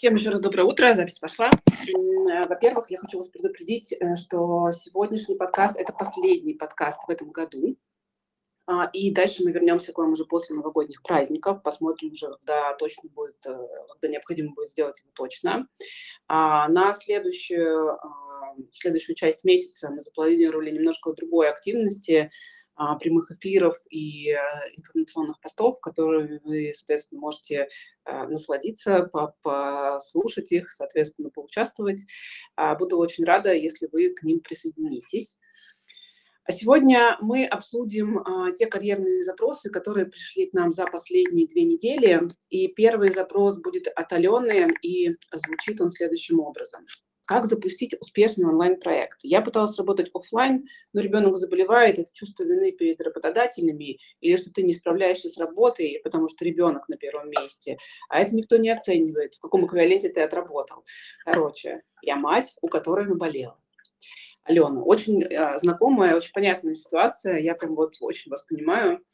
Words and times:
Всем 0.00 0.14
еще 0.14 0.30
раз 0.30 0.40
доброе 0.40 0.62
утро, 0.62 0.94
запись 0.94 1.18
пошла. 1.18 1.50
Э, 1.50 2.46
во-первых, 2.48 2.90
я 2.90 2.96
хочу 2.96 3.18
вас 3.18 3.28
предупредить, 3.28 3.92
э, 3.92 4.16
что 4.16 4.70
сегодняшний 4.72 5.34
подкаст– 5.34 5.76
это 5.78 5.92
последний 5.92 6.54
подкаст 6.54 7.00
в 7.06 7.10
этом 7.10 7.30
году. 7.32 7.76
А, 8.66 8.88
и 8.94 9.12
дальше 9.12 9.44
мы 9.44 9.52
вернемся 9.52 9.92
к 9.92 9.98
вам 9.98 10.12
уже 10.12 10.24
после 10.24 10.56
новогодних 10.56 11.02
праздников, 11.02 11.62
посмотрим 11.62 12.12
уже, 12.12 12.28
когда 12.28 12.72
точно 12.76 13.10
будет, 13.10 13.44
э, 13.44 13.68
когда 13.92 14.08
необходимо 14.08 14.54
будет 14.54 14.70
сделать 14.70 14.98
его 15.00 15.10
точно. 15.14 15.66
А, 16.28 16.66
на 16.68 16.94
следующую, 16.94 17.90
а, 17.90 18.56
следующую 18.72 19.16
часть 19.16 19.44
месяца 19.44 19.90
мы 19.90 20.00
запланировали 20.00 20.70
немножко 20.70 21.12
другой 21.12 21.50
активности, 21.50 22.30
прямых 22.98 23.30
эфиров 23.30 23.76
и 23.90 24.30
э, 24.30 24.36
информационных 24.76 25.40
постов, 25.40 25.80
которые 25.80 26.40
вы, 26.44 26.72
соответственно, 26.74 27.20
можете 27.20 27.68
э, 28.04 28.26
насладиться, 28.26 29.10
послушать 29.42 30.52
их, 30.52 30.70
соответственно, 30.72 31.30
поучаствовать. 31.30 32.06
А, 32.56 32.74
буду 32.74 32.98
очень 32.98 33.24
рада, 33.24 33.52
если 33.52 33.88
вы 33.92 34.14
к 34.14 34.22
ним 34.22 34.40
присоединитесь. 34.40 35.36
А 36.44 36.52
сегодня 36.52 37.16
мы 37.20 37.44
обсудим 37.44 38.18
а, 38.18 38.50
те 38.52 38.66
карьерные 38.66 39.22
запросы, 39.22 39.70
которые 39.70 40.06
пришли 40.06 40.50
к 40.50 40.52
нам 40.52 40.72
за 40.72 40.86
последние 40.86 41.46
две 41.46 41.64
недели. 41.64 42.22
И 42.48 42.68
первый 42.68 43.12
запрос 43.12 43.56
будет 43.56 43.88
от 43.88 44.12
Алены, 44.12 44.72
и 44.82 45.16
звучит 45.32 45.80
он 45.80 45.90
следующим 45.90 46.40
образом 46.40 46.86
как 47.30 47.44
запустить 47.44 47.94
успешный 48.00 48.46
онлайн-проект. 48.46 49.20
Я 49.22 49.40
пыталась 49.40 49.78
работать 49.78 50.10
офлайн, 50.12 50.66
но 50.92 51.00
ребенок 51.00 51.36
заболевает, 51.36 52.00
это 52.00 52.12
чувство 52.12 52.42
вины 52.42 52.72
перед 52.72 53.00
работодателями, 53.00 54.00
или 54.20 54.34
что 54.34 54.50
ты 54.50 54.64
не 54.64 54.72
справляешься 54.72 55.30
с 55.30 55.38
работой, 55.38 56.00
потому 56.02 56.28
что 56.28 56.44
ребенок 56.44 56.88
на 56.88 56.96
первом 56.96 57.30
месте, 57.30 57.78
а 58.08 58.18
это 58.18 58.34
никто 58.34 58.56
не 58.56 58.70
оценивает, 58.70 59.36
в 59.36 59.40
каком 59.40 59.64
эквиваленте 59.64 60.08
ты 60.08 60.22
отработал. 60.22 60.82
Короче, 61.24 61.82
я 62.02 62.16
мать, 62.16 62.56
у 62.62 62.66
которой 62.66 63.06
наболела. 63.06 63.56
Алена, 64.42 64.82
очень 64.82 65.22
э, 65.22 65.56
знакомая, 65.60 66.16
очень 66.16 66.32
понятная 66.32 66.74
ситуация, 66.74 67.38
я 67.38 67.54
прям 67.54 67.76
вот 67.76 67.94
очень 68.00 68.32
вас 68.32 68.42
понимаю 68.42 69.04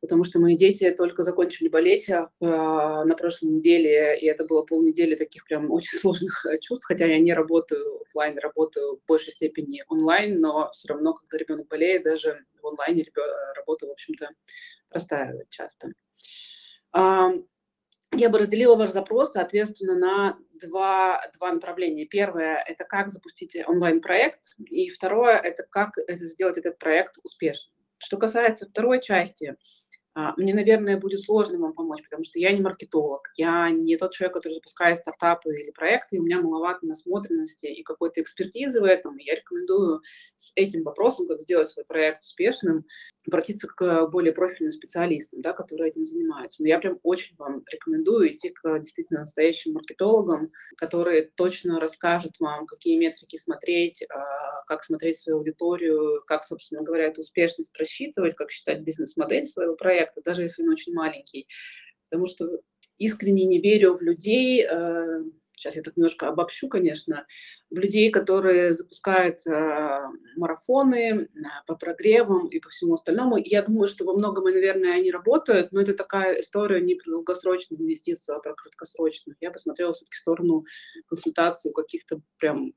потому 0.00 0.24
что 0.24 0.38
мои 0.38 0.56
дети 0.56 0.90
только 0.90 1.22
закончили 1.22 1.68
болеть 1.68 2.08
э, 2.08 2.26
на 2.40 3.14
прошлой 3.16 3.50
неделе, 3.50 4.18
и 4.18 4.26
это 4.26 4.44
было 4.44 4.62
полнедели 4.62 5.14
таких 5.14 5.44
прям 5.44 5.70
очень 5.70 5.98
сложных 6.00 6.46
э, 6.46 6.58
чувств, 6.58 6.86
хотя 6.86 7.06
я 7.06 7.18
не 7.18 7.32
работаю 7.32 8.02
офлайн, 8.02 8.38
работаю 8.38 8.96
в 8.96 9.06
большей 9.06 9.32
степени 9.32 9.84
онлайн, 9.88 10.40
но 10.40 10.70
все 10.72 10.88
равно, 10.88 11.14
когда 11.14 11.38
ребенок 11.38 11.68
болеет, 11.68 12.04
даже 12.04 12.44
в 12.62 12.66
онлайне 12.66 13.04
работа, 13.56 13.86
в 13.86 13.90
общем-то, 13.90 14.30
простаивает 14.88 15.48
часто. 15.50 15.92
Я 18.12 18.30
бы 18.30 18.38
разделила 18.38 18.74
ваш 18.74 18.90
запрос, 18.90 19.32
соответственно, 19.32 19.94
на 19.94 20.38
два, 20.54 21.20
два 21.36 21.52
направления. 21.52 22.06
Первое– 22.06 22.56
это 22.66 22.84
как 22.84 23.08
запустить 23.08 23.56
онлайн-проект, 23.66 24.40
и 24.70 24.88
второе– 24.88 25.36
это 25.44 25.64
как 25.68 25.98
это 25.98 26.26
сделать 26.26 26.56
этот 26.56 26.78
проект 26.78 27.18
успешным. 27.22 27.74
Что 27.98 28.16
касается 28.16 28.66
второй 28.66 29.00
части, 29.00 29.56
а, 29.56 29.56
мне, 30.36 30.54
наверное, 30.54 30.98
будет 30.98 31.20
сложно 31.20 31.58
вам 31.58 31.74
помочь, 31.74 32.02
потому 32.02 32.24
что 32.24 32.38
я 32.38 32.52
не 32.52 32.60
маркетолог, 32.60 33.20
я 33.36 33.70
не 33.70 33.96
тот 33.96 34.12
человек, 34.12 34.34
который 34.34 34.54
запускает 34.54 34.98
стартапы 34.98 35.50
или 35.50 35.70
проекты, 35.70 36.16
и 36.16 36.18
у 36.18 36.22
меня 36.22 36.40
маловато 36.40 36.86
насмотренности 36.86 37.66
и 37.66 37.82
какой-то 37.82 38.20
экспертизы 38.20 38.80
в 38.80 38.84
этом. 38.84 39.16
И 39.18 39.24
я 39.24 39.36
рекомендую 39.36 40.02
с 40.36 40.52
этим 40.56 40.82
вопросом, 40.82 41.28
как 41.28 41.40
сделать 41.40 41.68
свой 41.68 41.84
проект 41.84 42.22
успешным, 42.22 42.84
обратиться 43.26 43.68
к 43.68 44.06
более 44.08 44.32
профильным 44.32 44.72
специалистам, 44.72 45.40
да, 45.42 45.52
которые 45.52 45.90
этим 45.90 46.06
занимаются. 46.06 46.62
Но 46.62 46.68
я 46.68 46.78
прям 46.78 46.98
очень 47.02 47.36
вам 47.36 47.62
рекомендую 47.70 48.34
идти 48.34 48.50
к 48.50 48.78
действительно 48.78 49.20
настоящим 49.20 49.74
маркетологам, 49.74 50.50
которые 50.76 51.30
точно 51.36 51.78
расскажут 51.78 52.32
вам, 52.40 52.66
какие 52.66 52.98
метрики 52.98 53.36
смотреть, 53.36 54.04
а, 54.10 54.62
как 54.66 54.84
смотреть 54.84 55.18
свою 55.18 55.38
аудиторию, 55.38 56.22
как, 56.26 56.44
собственно 56.44 56.82
говоря, 56.82 57.06
эту 57.06 57.20
успешность 57.22 57.72
просчитывать, 57.72 58.34
как 58.34 58.50
считать 58.50 58.80
бизнес-модель 58.80 59.46
своего 59.46 59.74
проекта, 59.76 60.07
проекта, 60.08 60.22
даже 60.22 60.42
если 60.42 60.62
он 60.62 60.70
очень 60.70 60.94
маленький. 60.94 61.48
Потому 62.08 62.26
что 62.26 62.60
искренне 62.98 63.44
не 63.44 63.60
верю 63.60 63.96
в 63.96 64.02
людей, 64.02 64.64
э, 64.64 65.22
сейчас 65.56 65.76
я 65.76 65.82
так 65.82 65.96
немножко 65.96 66.28
обобщу, 66.28 66.68
конечно, 66.68 67.26
в 67.70 67.78
людей, 67.78 68.10
которые 68.10 68.72
запускают 68.72 69.46
э, 69.46 70.00
марафоны 70.36 70.96
э, 70.96 71.26
по 71.66 71.76
прогревам 71.76 72.46
и 72.48 72.60
по 72.60 72.70
всему 72.70 72.94
остальному. 72.94 73.36
Я 73.36 73.62
думаю, 73.62 73.88
что 73.88 74.04
во 74.04 74.14
многом, 74.14 74.44
наверное, 74.44 74.94
они 74.94 75.10
работают, 75.10 75.70
но 75.72 75.80
это 75.82 75.94
такая 75.94 76.40
история 76.40 76.80
не 76.80 76.94
про 76.94 77.10
долгосрочную 77.10 77.82
инвестицию, 77.82 78.36
а 78.36 78.40
про 78.40 78.54
краткосрочную. 78.54 79.36
Я 79.40 79.50
посмотрела 79.50 79.92
все-таки 79.92 80.16
в 80.16 80.20
сторону 80.20 80.64
консультаций 81.08 81.70
у 81.70 81.74
каких-то 81.74 82.20
прям 82.38 82.72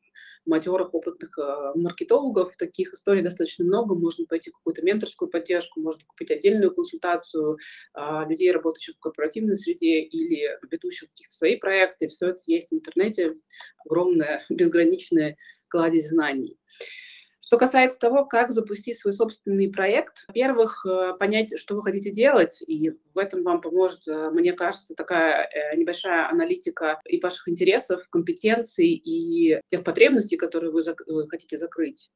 матерых, 0.46 0.94
опытных 0.94 1.38
э, 1.38 1.72
маркетологов. 1.76 2.56
Таких 2.58 2.94
историй 2.94 3.22
достаточно 3.22 3.66
много. 3.66 3.96
Можно 3.96 4.26
пойти 4.26 4.50
в 4.50 4.54
какую-то 4.54 4.82
менторскую 4.82 5.30
поддержку, 5.30 5.80
можно 5.80 6.04
купить 6.06 6.32
отдельную 6.32 6.74
консультацию 6.74 7.58
э, 7.98 8.26
людей, 8.28 8.52
работающих 8.52 8.96
в 8.96 9.00
корпоративной 9.00 9.56
среде 9.56 10.02
или 10.02 10.58
ведущих 10.70 11.10
каких-то 11.10 11.34
свои 11.34 11.58
проекты. 11.58 12.08
Все 12.08 12.28
это 12.28 12.42
есть 12.48 12.72
в 12.72 12.76
интернете. 12.76 13.34
Огромная, 13.86 14.44
безграничная 14.82 15.38
кладезь 15.68 16.10
знаний. 16.10 16.58
Что 17.42 17.58
касается 17.58 18.00
того, 18.00 18.24
как 18.24 18.52
запустить 18.52 18.98
свой 18.98 19.14
собственный 19.14 19.70
проект, 19.70 20.24
во-первых, 20.30 20.86
э, 20.86 21.14
понять, 21.20 21.60
что 21.60 21.76
вы 21.76 21.84
хотите 21.84 22.10
делать, 22.10 22.64
и 22.66 22.92
в 23.14 23.18
этом 23.18 23.44
вам 23.44 23.60
поможет, 23.60 24.08
э, 24.08 24.30
мне 24.32 24.54
кажется, 24.54 24.96
такая 24.96 25.50
э, 25.50 25.76
небольшая 25.76 26.30
аналитика 26.30 27.02
и 27.06 27.20
ваших 27.20 27.50
интересов, 27.50 28.08
компетенций 28.10 28.88
и 28.88 29.60
тех 29.68 29.84
потребностей, 29.84 30.38
которые 30.38 30.72
вы, 30.72 30.82
вы 31.08 31.28
хотите 31.28 31.58
закрыть. 31.58 32.10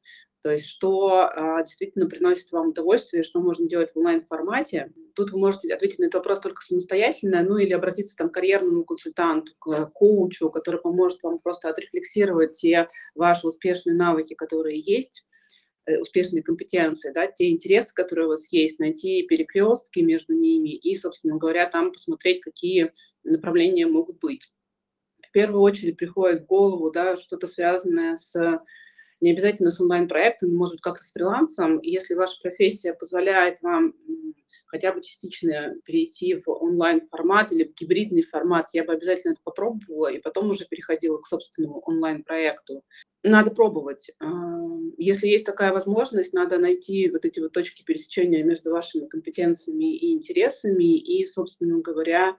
То 0.45 0.51
есть 0.51 0.67
что 0.67 1.28
а, 1.28 1.63
действительно 1.63 2.06
приносит 2.06 2.51
вам 2.51 2.69
удовольствие, 2.69 3.23
что 3.23 3.39
можно 3.39 3.67
делать 3.67 3.94
в 3.94 3.97
онлайн-формате. 3.97 4.94
Тут 5.16 5.31
вы 5.31 5.39
можете 5.39 5.73
ответить 5.73 5.97
на 5.97 6.03
этот 6.03 6.17
вопрос 6.17 6.39
только 6.39 6.61
самостоятельно, 6.61 7.41
ну 7.41 7.57
или 7.57 7.73
обратиться 7.73 8.16
там, 8.16 8.29
к 8.29 8.35
карьерному 8.35 8.84
консультанту, 8.84 9.53
к 9.57 9.88
коучу, 9.95 10.51
который 10.51 10.79
поможет 10.79 11.23
вам 11.23 11.39
просто 11.39 11.69
отрефлексировать 11.69 12.51
те 12.51 12.88
ваши 13.16 13.47
успешные 13.47 13.95
навыки, 13.95 14.35
которые 14.35 14.79
есть 14.79 15.25
э, 15.88 15.97
успешные 15.97 16.44
компетенции, 16.44 17.11
да, 17.11 17.25
те 17.25 17.50
интересы, 17.50 17.95
которые 17.95 18.28
у 18.28 18.29
вас 18.29 18.53
есть, 18.53 18.78
найти 18.78 19.25
перекрестки 19.25 20.01
между 20.01 20.34
ними 20.34 20.75
и, 20.75 20.95
собственно 20.95 21.38
говоря, 21.38 21.67
там 21.67 21.91
посмотреть, 21.91 22.41
какие 22.41 22.91
направления 23.23 23.88
могут 23.88 24.19
быть. 24.19 24.47
В 25.28 25.31
первую 25.31 25.63
очередь 25.63 25.97
приходит 25.97 26.44
в 26.44 26.45
голову 26.45 26.91
да, 26.91 27.17
что-то 27.17 27.47
связанное 27.47 28.16
с 28.16 28.61
не 29.21 29.31
обязательно 29.31 29.69
с 29.69 29.79
онлайн-проектом, 29.79 30.55
может 30.55 30.75
быть, 30.75 30.81
как-то 30.81 31.03
с 31.03 31.11
фрилансом. 31.11 31.79
если 31.81 32.15
ваша 32.15 32.39
профессия 32.41 32.93
позволяет 32.93 33.61
вам 33.61 33.93
хотя 34.67 34.91
бы 34.91 35.01
частично 35.01 35.75
перейти 35.85 36.35
в 36.35 36.49
онлайн-формат 36.49 37.51
или 37.51 37.63
в 37.63 37.73
гибридный 37.79 38.23
формат, 38.23 38.67
я 38.73 38.83
бы 38.83 38.93
обязательно 38.93 39.33
это 39.33 39.41
попробовала 39.43 40.11
и 40.11 40.19
потом 40.19 40.49
уже 40.49 40.65
переходила 40.65 41.17
к 41.17 41.25
собственному 41.25 41.79
онлайн-проекту. 41.79 42.83
Надо 43.23 43.51
пробовать. 43.51 44.11
А, 44.19 44.27
если 44.97 45.27
есть 45.27 45.45
такая 45.45 45.71
возможность, 45.71 46.33
надо 46.33 46.59
найти 46.59 47.09
вот 47.09 47.25
эти 47.25 47.39
вот 47.39 47.53
точки 47.53 47.83
пересечения 47.83 48.43
между 48.43 48.71
вашими 48.71 49.07
компетенциями 49.07 49.95
и 49.95 50.13
интересами 50.13 50.97
и, 50.97 51.25
собственно 51.25 51.79
говоря, 51.79 52.35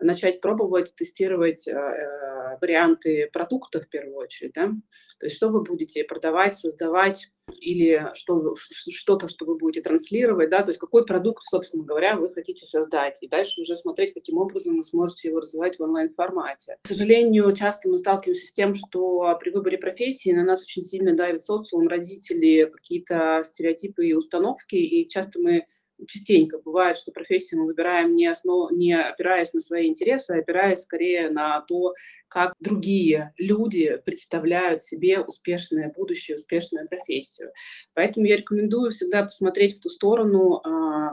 начать 0.00 0.40
пробовать, 0.40 0.94
тестировать 0.94 1.66
э, 1.68 1.72
э, 1.72 2.58
варианты 2.60 3.28
продукта 3.32 3.80
в 3.80 3.88
первую 3.88 4.16
очередь, 4.16 4.52
да? 4.54 4.72
То 5.18 5.26
есть 5.26 5.36
что 5.36 5.48
вы 5.48 5.62
будете 5.62 6.04
продавать, 6.04 6.58
создавать 6.58 7.30
или 7.60 8.10
что, 8.14 8.54
что-то, 8.56 9.28
что 9.28 9.46
вы 9.46 9.56
будете 9.56 9.80
транслировать, 9.80 10.50
да, 10.50 10.62
то 10.62 10.68
есть 10.68 10.78
какой 10.78 11.06
продукт, 11.06 11.42
собственно 11.44 11.82
говоря, 11.82 12.16
вы 12.16 12.28
хотите 12.28 12.66
создать, 12.66 13.22
и 13.22 13.28
дальше 13.28 13.62
уже 13.62 13.74
смотреть, 13.74 14.12
каким 14.12 14.36
образом 14.38 14.76
вы 14.76 14.84
сможете 14.84 15.28
его 15.28 15.40
развивать 15.40 15.78
в 15.78 15.82
онлайн-формате. 15.82 16.76
К 16.82 16.88
сожалению, 16.88 17.50
часто 17.52 17.88
мы 17.88 17.98
сталкиваемся 17.98 18.46
с 18.46 18.52
тем, 18.52 18.74
что 18.74 19.36
при 19.40 19.50
выборе 19.50 19.78
профессии 19.78 20.30
на 20.30 20.44
нас 20.44 20.62
очень 20.62 20.84
сильно 20.84 21.14
давит 21.14 21.42
социум, 21.42 21.88
родители, 21.88 22.70
какие-то 22.70 23.42
стереотипы 23.44 24.06
и 24.06 24.14
установки, 24.14 24.76
и 24.76 25.08
часто 25.08 25.40
мы 25.40 25.66
частенько 26.06 26.58
бывает, 26.58 26.96
что 26.96 27.12
профессию 27.12 27.60
мы 27.60 27.66
выбираем 27.66 28.14
не, 28.14 28.26
основ... 28.26 28.70
не 28.70 28.92
опираясь 28.92 29.52
на 29.52 29.60
свои 29.60 29.88
интересы, 29.88 30.32
а 30.32 30.38
опираясь 30.38 30.82
скорее 30.82 31.30
на 31.30 31.60
то, 31.62 31.94
как 32.28 32.54
другие 32.60 33.32
люди 33.36 34.00
представляют 34.04 34.82
себе 34.82 35.20
успешное 35.20 35.92
будущее, 35.94 36.36
успешную 36.36 36.88
профессию. 36.88 37.52
Поэтому 37.94 38.26
я 38.26 38.36
рекомендую 38.36 38.90
всегда 38.90 39.24
посмотреть 39.24 39.78
в 39.78 39.80
ту 39.80 39.88
сторону, 39.88 40.60
а, 40.64 41.12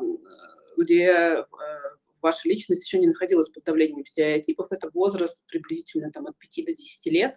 где 0.78 1.06
э, 1.08 1.46
ваша 2.22 2.48
личность 2.50 2.86
еще 2.86 3.00
не 3.00 3.08
находилась 3.08 3.50
под 3.50 3.64
давлением 3.64 4.06
стереотипов. 4.06 4.72
Это 4.72 4.90
возраст 4.94 5.44
приблизительно 5.48 6.12
там, 6.12 6.28
от 6.28 6.38
5 6.38 6.66
до 6.66 6.74
10 6.74 7.06
лет 7.08 7.36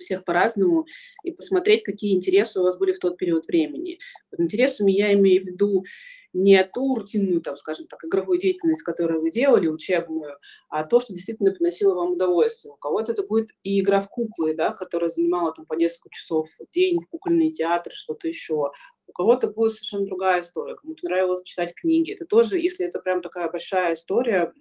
всех 0.00 0.24
по-разному, 0.24 0.86
и 1.24 1.30
посмотреть, 1.30 1.82
какие 1.82 2.14
интересы 2.14 2.60
у 2.60 2.64
вас 2.64 2.76
были 2.76 2.92
в 2.92 2.98
тот 2.98 3.16
период 3.16 3.46
времени. 3.46 3.98
Под 4.30 4.40
интересами 4.40 4.92
я 4.92 5.12
имею 5.14 5.42
в 5.42 5.46
виду 5.46 5.84
не 6.32 6.62
ту 6.64 6.94
рутинную, 6.94 7.40
там, 7.40 7.56
скажем 7.56 7.86
так, 7.86 8.04
игровую 8.04 8.38
деятельность, 8.38 8.82
которую 8.82 9.20
вы 9.20 9.30
делали, 9.30 9.66
учебную, 9.66 10.36
а 10.68 10.86
то, 10.86 11.00
что 11.00 11.12
действительно 11.12 11.52
приносило 11.52 11.94
вам 11.94 12.12
удовольствие. 12.12 12.72
У 12.72 12.76
кого-то 12.76 13.12
это 13.12 13.24
будет 13.24 13.50
и 13.62 13.80
игра 13.80 14.00
в 14.00 14.08
куклы, 14.08 14.54
да, 14.54 14.70
которая 14.70 15.10
занимала 15.10 15.52
там 15.52 15.66
по 15.66 15.74
несколько 15.74 16.10
часов 16.10 16.48
в 16.48 16.70
день, 16.72 17.00
в 17.00 17.08
кукольный 17.08 17.50
театр, 17.50 17.92
что-то 17.92 18.28
еще. 18.28 18.70
У 19.06 19.12
кого-то 19.12 19.48
будет 19.48 19.72
совершенно 19.72 20.06
другая 20.06 20.42
история, 20.42 20.76
кому-то 20.76 21.04
нравилось 21.04 21.42
читать 21.42 21.74
книги. 21.74 22.12
Это 22.12 22.26
тоже, 22.26 22.58
если 22.58 22.86
это 22.86 23.00
прям 23.00 23.22
такая 23.22 23.50
большая 23.50 23.94
история, 23.94 24.52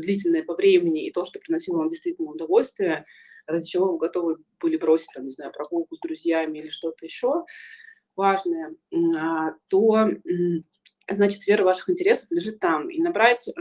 длительное 0.00 0.42
по 0.42 0.54
времени, 0.54 1.06
и 1.06 1.12
то, 1.12 1.24
что 1.24 1.38
приносило 1.38 1.78
вам 1.78 1.88
действительно 1.88 2.30
удовольствие, 2.30 3.04
ради 3.46 3.66
чего 3.66 3.92
вы 3.92 3.98
готовы 3.98 4.36
были 4.60 4.76
бросить, 4.76 5.08
там, 5.14 5.24
не 5.24 5.30
знаю, 5.30 5.52
прогулку 5.52 5.96
с 5.96 6.00
друзьями 6.00 6.58
или 6.58 6.70
что-то 6.70 7.04
еще 7.04 7.44
важное, 8.16 8.74
а, 9.18 9.52
то 9.68 10.08
значит, 11.08 11.42
сфера 11.42 11.64
ваших 11.64 11.88
интересов 11.90 12.30
лежит 12.30 12.58
там. 12.58 12.88
И 12.88 13.00
набрать 13.00 13.46
э, 13.48 13.52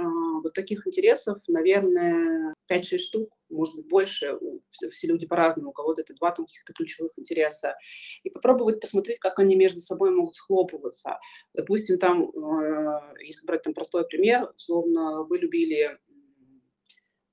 вот 0.42 0.54
таких 0.54 0.88
интересов, 0.88 1.38
наверное, 1.48 2.56
5-6 2.72 2.98
штук, 2.98 3.30
может 3.50 3.76
быть, 3.76 3.88
больше. 3.88 4.40
Все, 4.72 4.90
все 4.90 5.08
люди 5.08 5.28
по-разному. 5.28 5.70
У 5.70 5.74
кого-то 5.74 6.02
это 6.02 6.16
два 6.16 6.32
там 6.32 6.46
каких-то 6.46 6.74
ключевых 6.74 7.12
интереса. 7.18 7.76
И 8.24 8.30
попробовать 8.30 8.80
посмотреть, 8.80 9.20
как 9.20 9.40
они 9.40 9.56
между 9.56 9.80
собой 9.80 10.10
могут 10.12 10.36
схлопываться. 10.36 11.20
Допустим, 11.54 12.00
там, 12.00 12.30
э, 12.30 13.24
если 13.24 13.46
брать 13.46 13.64
там 13.64 13.74
простой 13.74 14.08
пример, 14.08 14.52
условно, 14.56 15.24
вы 15.24 15.38
любили 15.38 16.00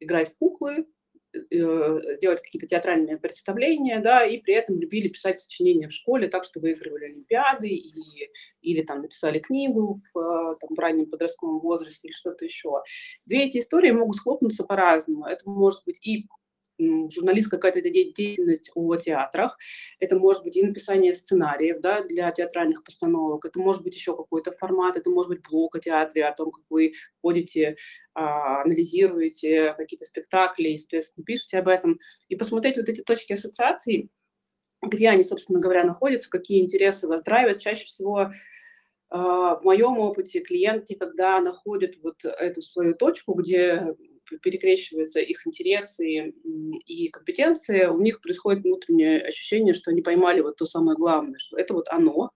играть 0.03 0.33
в 0.33 0.39
куклы, 0.39 0.87
Э, 1.35 2.19
делать 2.21 2.43
какие-то 2.43 2.67
театральные 2.67 3.17
представления, 3.17 4.01
да, 4.01 4.23
и 4.27 4.37
при 4.37 4.53
этом 4.53 4.79
любили 4.79 5.09
писать 5.09 5.41
сочинения 5.41 5.89
в 5.89 5.93
школе, 5.93 6.29
так 6.29 6.45
что 6.45 6.61
выигрывали 6.61 7.07
олимпиады 7.07 7.69
или, 7.69 8.31
или 8.61 8.83
там 8.83 9.01
написали 9.01 9.39
книгу 9.39 9.95
в, 9.95 10.19
э, 10.19 10.57
там, 10.61 10.77
в 10.77 10.79
раннем 10.79 11.09
подростковом 11.09 11.61
возрасте 11.61 12.09
или 12.09 12.13
что-то 12.13 12.45
еще. 12.45 12.83
Две 13.25 13.47
эти 13.47 13.59
истории 13.59 13.93
могут 13.93 14.17
схлопнуться 14.17 14.65
по-разному. 14.65 15.25
Это 15.25 15.49
может 15.49 15.83
быть 15.87 16.07
и 16.07 16.29
журналистская 17.11 17.61
какая-то 17.61 17.89
деятельность 17.89 18.71
о 18.75 18.97
театрах, 18.97 19.59
это 19.99 20.19
может 20.19 20.43
быть 20.45 20.57
и 20.57 20.63
написание 20.63 21.15
сценариев 21.15 21.81
да, 21.81 22.03
для 22.03 22.31
театральных 22.31 22.85
постановок, 22.85 23.45
это 23.45 23.59
может 23.59 23.83
быть 23.83 23.95
еще 23.95 24.17
какой-то 24.17 24.53
формат, 24.53 24.97
это 24.97 25.11
может 25.11 25.31
быть 25.31 25.43
блок 25.49 25.77
о 25.77 25.81
театре, 25.81 26.25
о 26.25 26.35
том, 26.35 26.51
как 26.51 26.65
вы 26.71 26.93
ходите, 27.21 27.77
а, 28.15 28.63
анализируете 28.63 29.75
какие-то 29.79 30.05
спектакли, 30.05 30.69
естественно, 30.69 31.25
пишете 31.25 31.59
об 31.59 31.69
этом, 31.69 31.99
и 32.29 32.37
посмотреть 32.37 32.77
вот 32.77 32.89
эти 32.89 33.03
точки 33.03 33.33
ассоциаций, 33.33 34.11
где 34.83 35.09
они, 35.09 35.23
собственно 35.23 35.61
говоря, 35.61 35.85
находятся, 35.85 36.29
какие 36.29 36.61
интересы 36.61 37.07
вас 37.07 37.23
драйвят. 37.23 37.61
Чаще 37.61 37.85
всего 37.85 38.31
а, 39.11 39.57
в 39.57 39.65
моем 39.65 39.99
опыте 39.99 40.41
клиенты, 40.41 40.97
когда 40.97 41.41
находят 41.41 41.97
вот 42.03 42.25
эту 42.25 42.63
свою 42.63 42.95
точку, 42.95 43.35
где 43.35 43.95
перекрещиваются 44.43 45.21
их 45.21 45.47
интересы 45.47 46.35
и 46.87 47.09
компетенции, 47.09 47.87
у 47.87 48.01
них 48.01 48.21
происходит 48.21 48.65
внутреннее 48.65 49.21
ощущение, 49.21 49.75
что 49.75 49.91
они 49.91 50.03
поймали 50.03 50.41
вот 50.41 50.57
то 50.57 50.67
самое 50.67 50.97
главное, 50.97 51.39
что 51.39 51.57
это 51.57 51.75
вот 51.75 51.89
оно, 51.89 52.31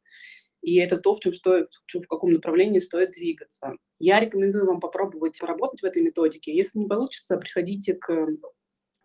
и 0.63 0.77
это 0.77 0.97
то, 0.97 1.15
в 1.15 1.21
чем 1.21 1.33
стоит, 1.33 1.69
в, 1.71 1.87
чем, 1.87 2.03
в 2.03 2.09
каком 2.09 2.33
направлении 2.33 2.81
стоит 2.81 3.13
двигаться. 3.13 3.77
Я 3.99 4.21
рекомендую 4.21 4.67
вам 4.67 4.81
попробовать 4.81 5.39
поработать 5.39 5.81
в 5.81 5.85
этой 5.85 6.03
методике. 6.03 6.55
Если 6.55 6.79
не 6.79 6.87
получится, 6.87 7.37
приходите 7.37 7.95
к 7.95 8.29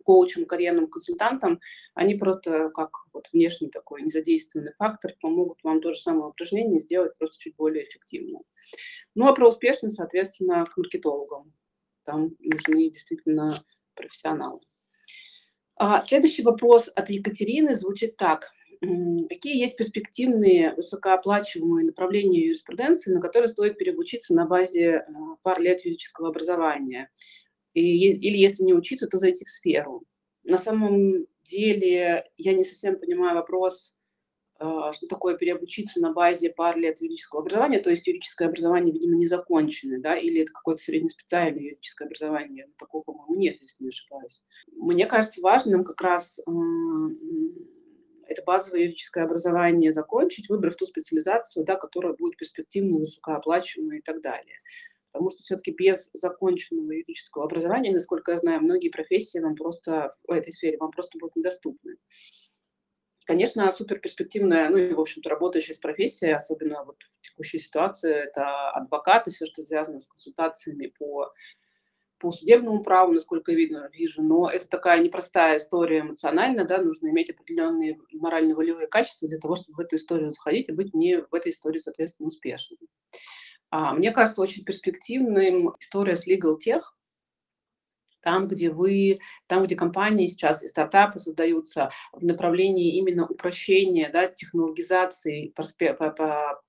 коучам, 0.04 0.46
карьерным 0.46 0.88
консультантам, 0.88 1.60
они 1.94 2.16
просто 2.16 2.72
как 2.72 2.90
вот 3.14 3.28
внешний 3.32 3.70
такой 3.70 4.02
незадействованный 4.02 4.74
фактор 4.74 5.14
помогут 5.22 5.60
вам 5.64 5.82
то 5.82 5.92
же 5.92 6.00
самое 6.00 6.30
упражнение 6.30 6.80
сделать 6.80 7.16
просто 7.18 7.38
чуть 7.38 7.56
более 7.56 7.88
эффективно. 7.88 8.40
Ну 9.16 9.28
а 9.28 9.34
про 9.34 9.50
успешность, 9.50 9.98
соответственно, 9.98 10.66
к 10.66 10.78
маркетологам 10.78 11.54
там 12.04 12.36
нужны 12.40 12.90
действительно 12.90 13.58
профессионалы. 13.96 14.60
А 15.76 16.00
следующий 16.02 16.44
вопрос 16.44 16.90
от 16.96 17.10
Екатерины 17.10 17.76
звучит 17.76 18.18
так. 18.18 18.52
Какие 18.82 19.60
есть 19.60 19.78
перспективные 19.78 20.74
высокооплачиваемые 20.76 21.86
направления 21.86 22.46
юриспруденции, 22.46 23.12
на 23.12 23.22
которые 23.22 23.50
стоит 23.50 23.78
переучиться 23.78 24.34
на 24.34 24.46
базе 24.46 24.88
э, 24.88 25.04
пар 25.44 25.62
лет 25.62 25.86
юридического 25.86 26.30
образования? 26.30 27.12
И, 27.74 28.12
или 28.12 28.38
если 28.38 28.64
не 28.64 28.74
учиться, 28.74 29.08
то 29.08 29.20
зайти 29.20 29.46
в 29.46 29.50
сферу? 29.50 30.04
На 30.44 30.58
самом 30.58 31.28
деле 31.44 32.26
я 32.38 32.54
не 32.54 32.64
совсем 32.64 33.00
понимаю 33.00 33.36
вопрос, 33.36 33.96
что 34.92 35.08
такое 35.08 35.36
переобучиться 35.36 36.00
на 36.00 36.14
базе 36.14 36.52
пар 36.52 36.78
лет 36.78 37.02
юридического 37.02 37.42
образования, 37.42 37.80
то 37.80 37.90
есть 37.90 38.06
юридическое 38.06 38.48
образование, 38.48 38.94
видимо, 38.94 39.16
не 39.16 39.26
законченное, 39.26 40.00
да, 40.00 40.16
или 40.16 40.42
это 40.42 40.52
какое-то 40.52 40.84
среднеспециальное 40.84 41.64
юридическое 41.64 42.08
образование, 42.08 42.68
такого, 42.78 43.04
по-моему, 43.04 43.36
нет, 43.36 43.58
если 43.60 43.84
не 43.84 43.90
ошибаюсь. 43.90 44.44
Мне 44.72 45.06
кажется 45.06 45.42
важным 45.42 45.84
как 45.84 46.00
раз 46.02 46.40
это 48.28 48.44
базовое 48.46 48.82
юридическое 48.82 49.26
образование 49.26 49.92
закончить, 49.92 50.48
выбрав 50.48 50.76
ту 50.76 50.86
специализацию, 50.86 51.66
да, 51.66 51.76
которая 51.76 52.14
будет 52.14 52.38
перспективной, 52.38 53.00
высокооплачиваемой 53.00 54.00
и 54.00 54.02
так 54.02 54.22
далее. 54.22 54.58
Потому 55.12 55.30
что 55.30 55.44
все-таки 55.44 55.72
без 55.72 56.10
законченного 56.14 56.92
юридического 56.92 57.44
образования, 57.44 57.92
насколько 57.92 58.32
я 58.32 58.38
знаю, 58.38 58.62
многие 58.62 58.90
профессии 58.90 59.40
вам 59.40 59.56
просто 59.56 60.16
в 60.26 60.32
этой 60.32 60.54
сфере 60.54 60.78
вам 60.78 60.92
просто 60.92 61.18
будут 61.20 61.36
недоступны. 61.36 61.98
Конечно, 63.26 63.70
суперперспективная, 63.72 64.70
ну 64.70 64.78
и, 64.78 64.94
в 64.94 65.00
общем-то, 65.00 65.30
работающая 65.30 65.76
с 65.76 65.78
профессией, 65.80 66.34
особенно 66.34 66.84
вот 66.84 66.98
в 67.04 67.22
текущей 67.22 67.60
ситуации, 67.60 68.12
это 68.14 68.72
адвокаты, 68.72 69.30
все, 69.30 69.46
что 69.46 69.62
связано 69.62 70.00
с 70.00 70.08
консультациями 70.08 70.88
по, 70.88 71.32
по 72.20 72.32
судебному 72.32 72.84
праву, 72.84 73.14
насколько 73.14 73.54
видно, 73.54 73.90
вижу, 73.94 74.24
но 74.24 74.50
это 74.50 74.68
такая 74.70 75.02
непростая 75.04 75.58
история 75.58 76.02
эмоциональная, 76.02 76.66
да, 76.66 76.80
нужно 76.82 77.10
иметь 77.10 77.32
определенные 77.32 78.00
морально-волевые 78.14 78.88
качества 78.88 79.30
для 79.30 79.40
того, 79.40 79.56
чтобы 79.56 79.78
в 79.78 79.80
эту 79.82 79.98
историю 79.98 80.32
заходить 80.32 80.70
и 80.70 80.74
быть 80.74 80.94
не 80.94 81.22
в 81.22 81.34
этой 81.34 81.52
истории, 81.52 81.80
соответственно, 81.80 82.28
успешным. 82.28 82.80
А, 83.72 83.94
мне 83.94 84.12
кажется 84.12 84.42
очень 84.42 84.66
перспективным 84.66 85.74
история 85.80 86.16
с 86.16 86.28
Legal 86.28 86.58
Tech, 86.66 86.82
там, 88.22 88.48
где 88.48 88.70
вы, 88.70 89.20
там, 89.48 89.64
где 89.64 89.76
компании 89.76 90.28
сейчас 90.28 90.64
и 90.64 90.68
стартапы 90.68 91.20
создаются 91.20 91.92
в 92.14 92.24
направлении 92.24 92.98
именно 92.98 93.26
упрощения, 93.26 94.10
да, 94.12 94.28
технологизации, 94.28 95.54
по, 95.56 95.64
по, 95.94 96.12
по, 96.12 96.62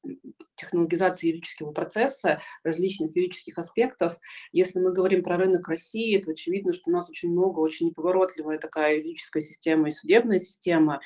технологизации 0.56 1.28
юридического 1.28 1.72
процесса, 1.72 2.40
различных 2.64 3.14
юридических 3.16 3.58
аспектов. 3.58 4.18
Если 4.52 4.78
мы 4.78 4.92
говорим 4.92 5.22
про 5.22 5.36
рынок 5.36 5.68
России, 5.68 6.18
то 6.18 6.30
очевидно, 6.30 6.72
что 6.72 6.90
у 6.90 6.92
нас 6.92 7.08
очень 7.08 7.30
много, 7.30 7.60
очень 7.60 7.86
неповоротливая 7.86 8.58
такая 8.58 8.96
юридическая 8.96 9.42
система 9.42 9.88
и 9.88 9.92
судебная 9.92 10.38
система, 10.38 11.00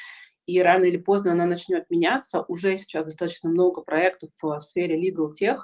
и 0.46 0.60
рано 0.60 0.84
или 0.84 0.96
поздно 0.96 1.32
она 1.32 1.46
начнет 1.46 1.90
меняться. 1.90 2.44
Уже 2.48 2.76
сейчас 2.76 3.06
достаточно 3.06 3.50
много 3.50 3.82
проектов 3.82 4.30
в 4.40 4.60
сфере 4.60 4.96
legal 4.96 5.28
tech, 5.40 5.58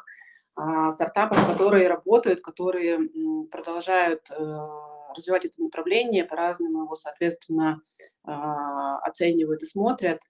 стартапов, 0.91 1.47
которые 1.47 1.89
работают, 1.89 2.41
которые 2.41 3.09
продолжают 3.51 4.31
э, 4.31 4.35
развивать 5.17 5.45
это 5.45 5.63
направление, 5.63 6.25
по-разному 6.25 6.85
его, 6.85 6.95
соответственно, 6.95 7.81
а, 8.25 8.99
оценивают 8.99 9.63
и 9.63 9.67
смотрят. 9.67 10.21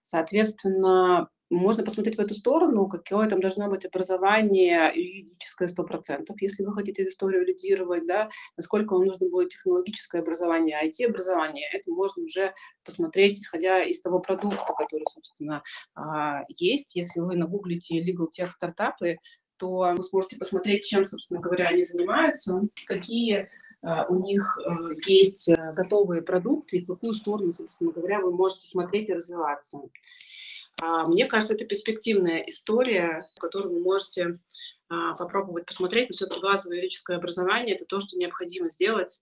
Соответственно, 0.00 1.28
можно 1.48 1.84
посмотреть 1.84 2.16
в 2.16 2.20
эту 2.20 2.34
сторону, 2.34 2.88
какое 2.88 3.28
там 3.28 3.40
должно 3.40 3.68
быть 3.68 3.84
образование 3.84 4.90
юридическое 4.94 5.68
100%, 5.68 6.24
если 6.40 6.64
вы 6.64 6.74
хотите 6.74 7.02
эту 7.02 7.10
историю 7.10 7.46
лидировать, 7.46 8.06
да, 8.06 8.28
насколько 8.56 8.94
вам 8.94 9.06
нужно 9.06 9.28
будет 9.28 9.50
технологическое 9.50 10.22
образование, 10.22 10.76
IT-образование, 10.84 11.68
это 11.72 11.90
можно 11.92 12.24
уже 12.24 12.52
посмотреть, 12.84 13.38
исходя 13.38 13.82
из 13.82 14.00
того 14.00 14.18
продукта, 14.18 14.74
который, 14.76 15.04
собственно, 15.08 15.62
а, 15.94 16.42
есть. 16.48 16.96
Если 16.96 17.20
вы 17.20 17.36
нагуглите 17.36 18.00
legal 18.00 18.26
tech 18.36 18.50
стартапы, 18.50 19.18
то 19.56 19.94
вы 19.96 20.02
сможете 20.02 20.36
посмотреть, 20.36 20.84
чем, 20.84 21.06
собственно 21.06 21.40
говоря, 21.40 21.68
они 21.68 21.82
занимаются, 21.82 22.62
какие 22.86 23.50
э, 23.82 24.06
у 24.08 24.22
них 24.22 24.58
э, 24.58 24.94
есть 25.06 25.48
э, 25.48 25.72
готовые 25.74 26.22
продукты 26.22 26.78
и 26.78 26.84
в 26.84 26.86
какую 26.86 27.14
сторону, 27.14 27.52
собственно 27.52 27.92
говоря, 27.92 28.20
вы 28.20 28.32
можете 28.32 28.66
смотреть 28.66 29.08
и 29.08 29.14
развиваться. 29.14 29.80
А, 30.80 31.06
мне 31.06 31.26
кажется, 31.26 31.54
это 31.54 31.64
перспективная 31.64 32.40
история, 32.40 33.28
которую 33.38 33.74
вы 33.74 33.80
можете 33.80 34.34
а, 34.88 35.14
попробовать 35.14 35.66
посмотреть, 35.66 36.10
но 36.10 36.14
все-таки 36.14 36.42
базовое 36.42 36.78
юридическое 36.78 37.16
образование– 37.16 37.74
это 37.76 37.86
то, 37.86 38.00
что 38.00 38.18
необходимо 38.18 38.68
сделать, 38.68 39.18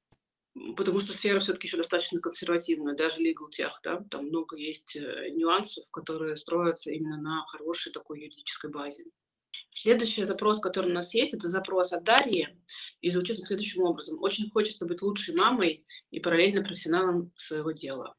потому 0.76 0.98
что 0.98 1.12
сфера 1.12 1.38
все-таки 1.38 1.68
еще 1.68 1.76
достаточно 1.76 2.20
консервативная, 2.20 2.96
даже 2.96 3.20
legal 3.20 3.48
tech, 3.56 3.70
да, 3.84 4.04
там 4.10 4.26
много 4.26 4.56
есть 4.56 4.96
нюансов, 4.96 5.88
которые 5.92 6.36
строятся 6.36 6.90
именно 6.90 7.18
на 7.18 7.44
хорошей 7.46 7.92
такой 7.92 8.20
юридической 8.20 8.70
базе. 8.70 9.04
Следующий 9.70 10.24
запрос, 10.24 10.60
который 10.60 10.90
у 10.90 10.94
нас 10.94 11.14
есть, 11.14 11.34
это 11.34 11.48
запрос 11.48 11.92
от 11.92 12.04
Дарьи, 12.04 12.48
и 13.00 13.10
звучит 13.10 13.38
следующим 13.40 13.82
образом. 13.82 14.22
Очень 14.22 14.50
хочется 14.50 14.86
быть 14.86 15.02
лучшей 15.02 15.34
мамой 15.34 15.84
и 16.10 16.20
параллельно 16.20 16.62
профессионалом 16.62 17.32
своего 17.36 17.72
дела. 17.72 18.14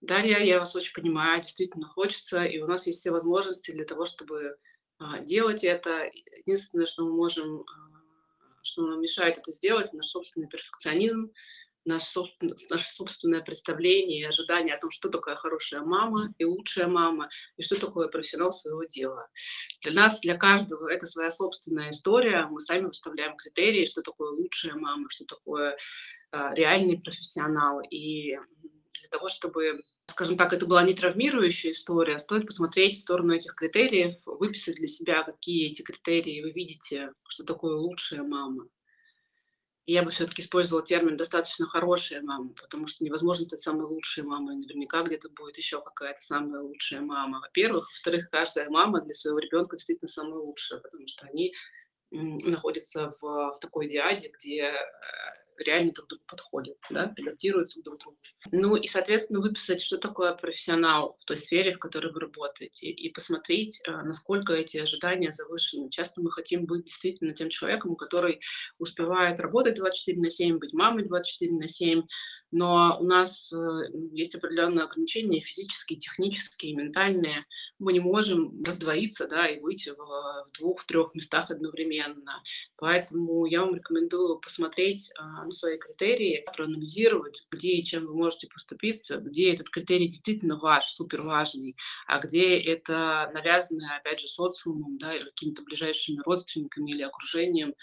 Дарья, 0.00 0.38
я 0.38 0.60
вас 0.60 0.74
очень 0.76 0.92
понимаю, 0.92 1.40
действительно 1.40 1.88
хочется, 1.88 2.44
и 2.44 2.58
у 2.58 2.66
нас 2.66 2.86
есть 2.86 3.00
все 3.00 3.10
возможности 3.10 3.70
для 3.70 3.84
того, 3.84 4.04
чтобы 4.04 4.56
а, 4.98 5.20
делать 5.20 5.64
это. 5.64 6.10
Единственное, 6.38 6.86
что 6.86 7.04
мы 7.04 7.12
можем, 7.12 7.60
а, 7.60 7.64
что 8.62 8.86
нам 8.86 9.00
мешает 9.00 9.38
это 9.38 9.50
сделать, 9.52 9.92
наш 9.92 10.06
собственный 10.06 10.48
перфекционизм, 10.48 11.32
наш 11.84 12.14
наше 12.70 12.88
собственное 12.88 13.42
представление 13.42 14.20
и 14.20 14.24
ожидание 14.24 14.74
о 14.74 14.78
том, 14.78 14.90
что 14.90 15.08
такое 15.08 15.36
хорошая 15.36 15.82
мама 15.82 16.32
и 16.38 16.44
лучшая 16.44 16.86
мама, 16.86 17.28
и 17.56 17.62
что 17.62 17.78
такое 17.78 18.08
профессионал 18.08 18.52
своего 18.52 18.84
дела. 18.84 19.28
Для 19.82 19.92
нас, 19.92 20.20
для 20.20 20.36
каждого 20.36 20.88
это 20.88 21.06
своя 21.06 21.30
собственная 21.30 21.90
история. 21.90 22.46
Мы 22.50 22.60
сами 22.60 22.86
выставляем 22.86 23.36
критерии, 23.36 23.86
что 23.86 24.02
такое 24.02 24.30
лучшая 24.30 24.74
мама, 24.74 25.06
что 25.10 25.24
такое 25.24 25.76
э, 26.32 26.54
реальный 26.54 27.00
профессионал. 27.00 27.80
И 27.90 28.36
для 29.00 29.08
того, 29.10 29.28
чтобы, 29.28 29.82
скажем 30.06 30.36
так, 30.38 30.52
это 30.52 30.66
была 30.66 30.82
не 30.82 30.94
травмирующая 30.94 31.72
история, 31.72 32.18
стоит 32.18 32.46
посмотреть 32.46 32.98
в 32.98 33.02
сторону 33.02 33.34
этих 33.34 33.54
критериев, 33.54 34.14
выписать 34.24 34.76
для 34.76 34.88
себя, 34.88 35.22
какие 35.22 35.70
эти 35.70 35.82
критерии 35.82 36.42
вы 36.42 36.52
видите, 36.52 37.12
что 37.28 37.44
такое 37.44 37.76
лучшая 37.76 38.22
мама 38.22 38.68
я 39.86 40.02
бы 40.02 40.10
все-таки 40.10 40.42
использовала 40.42 40.84
термин 40.84 41.16
«достаточно 41.16 41.66
хорошая 41.66 42.22
мама», 42.22 42.50
потому 42.54 42.86
что 42.86 43.04
невозможно 43.04 43.46
стать 43.46 43.60
самой 43.60 43.86
лучшей 43.86 44.24
мамой. 44.24 44.56
Наверняка 44.56 45.02
где-то 45.02 45.28
будет 45.28 45.58
еще 45.58 45.82
какая-то 45.82 46.22
самая 46.22 46.62
лучшая 46.62 47.02
мама. 47.02 47.40
Во-первых. 47.40 47.90
Во-вторых, 47.90 48.30
каждая 48.30 48.70
мама 48.70 49.02
для 49.02 49.14
своего 49.14 49.38
ребенка 49.38 49.76
действительно 49.76 50.08
самая 50.08 50.40
лучшая, 50.40 50.80
потому 50.80 51.06
что 51.06 51.26
они 51.26 51.54
находятся 52.10 53.12
в, 53.20 53.52
в 53.52 53.58
такой 53.60 53.88
диаде, 53.88 54.30
где 54.32 54.62
э, 54.62 54.74
реально 55.58 55.92
друг 55.92 56.08
другу 56.08 56.22
подходят, 56.26 56.76
да, 56.90 57.14
адаптируются 57.16 57.82
друг 57.82 57.98
к 57.98 58.02
другу. 58.02 58.18
Ну 58.52 58.76
и, 58.76 58.86
соответственно, 58.86 59.40
выписать, 59.40 59.80
что 59.80 59.98
такое 59.98 60.34
профессионал 60.34 61.16
в 61.18 61.24
той 61.24 61.36
сфере, 61.36 61.74
в 61.74 61.78
которой 61.78 62.12
вы 62.12 62.20
работаете, 62.20 62.88
и 62.88 63.12
посмотреть, 63.12 63.82
э, 63.86 63.92
насколько 64.02 64.52
эти 64.52 64.78
ожидания 64.78 65.32
завышены. 65.32 65.90
Часто 65.90 66.20
мы 66.22 66.30
хотим 66.30 66.66
быть 66.66 66.84
действительно 66.84 67.34
тем 67.34 67.48
человеком, 67.48 67.96
который 67.96 68.40
успевает 68.78 69.40
работать 69.40 69.76
24 69.76 70.20
на 70.20 70.30
7, 70.30 70.58
быть 70.58 70.72
мамой 70.72 71.04
24 71.04 71.52
на 71.52 71.68
7, 71.68 72.02
но 72.54 72.98
у 73.00 73.04
нас 73.04 73.52
э, 73.52 73.56
есть 74.12 74.36
определенные 74.36 74.84
ограничения 74.84 75.40
физические, 75.40 75.98
технические, 75.98 76.74
ментальные. 76.74 77.44
Мы 77.80 77.92
не 77.92 77.98
можем 77.98 78.62
раздвоиться 78.62 79.26
да, 79.26 79.48
и 79.48 79.58
выйти 79.58 79.90
в, 79.90 80.46
двух-трех 80.58 81.14
местах 81.16 81.50
одновременно. 81.50 82.40
Поэтому 82.76 83.44
я 83.46 83.62
вам 83.62 83.74
рекомендую 83.74 84.38
посмотреть 84.38 85.10
на 85.18 85.50
свои 85.50 85.78
критерии, 85.78 86.44
проанализировать, 86.54 87.46
где 87.50 87.72
и 87.72 87.84
чем 87.84 88.06
вы 88.06 88.14
можете 88.14 88.46
поступиться, 88.46 89.16
где 89.16 89.52
этот 89.52 89.68
критерий 89.70 90.08
действительно 90.08 90.56
ваш, 90.56 90.84
супер 90.84 91.22
важный, 91.22 91.76
а 92.06 92.20
где 92.20 92.56
это 92.56 93.30
навязанное, 93.34 93.98
опять 93.98 94.20
же, 94.20 94.28
социумом 94.28 94.96
да, 94.98 95.14
или 95.14 95.24
какими-то 95.24 95.62
ближайшими 95.62 96.20
родственниками 96.24 96.92
или 96.92 97.02
окружением 97.02 97.74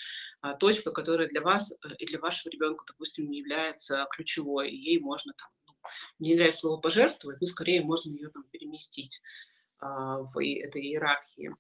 а, 0.42 0.56
точка, 0.56 0.92
которая 0.92 1.28
для 1.28 1.42
вас 1.42 1.72
э, 1.72 1.76
и 2.00 2.06
для 2.06 2.20
вашего 2.20 2.52
ребенка, 2.52 2.86
допустим, 2.88 3.30
не 3.30 3.40
является 3.40 4.08
ключевой, 4.10 4.61
ей 4.64 5.00
можно 5.00 5.34
там, 5.34 5.50
ну, 5.68 5.74
не 6.20 6.36
нравится 6.36 6.62
слово 6.62 6.80
пожертвовать, 6.80 7.42
но 7.42 7.48
скорее 7.48 7.84
можно 7.84 8.12
ее 8.12 8.30
там 8.30 8.44
переместить. 8.52 9.22
А, 9.84 10.20
в 10.20 10.38
этой 10.38 10.84
иерархии. 10.84 11.56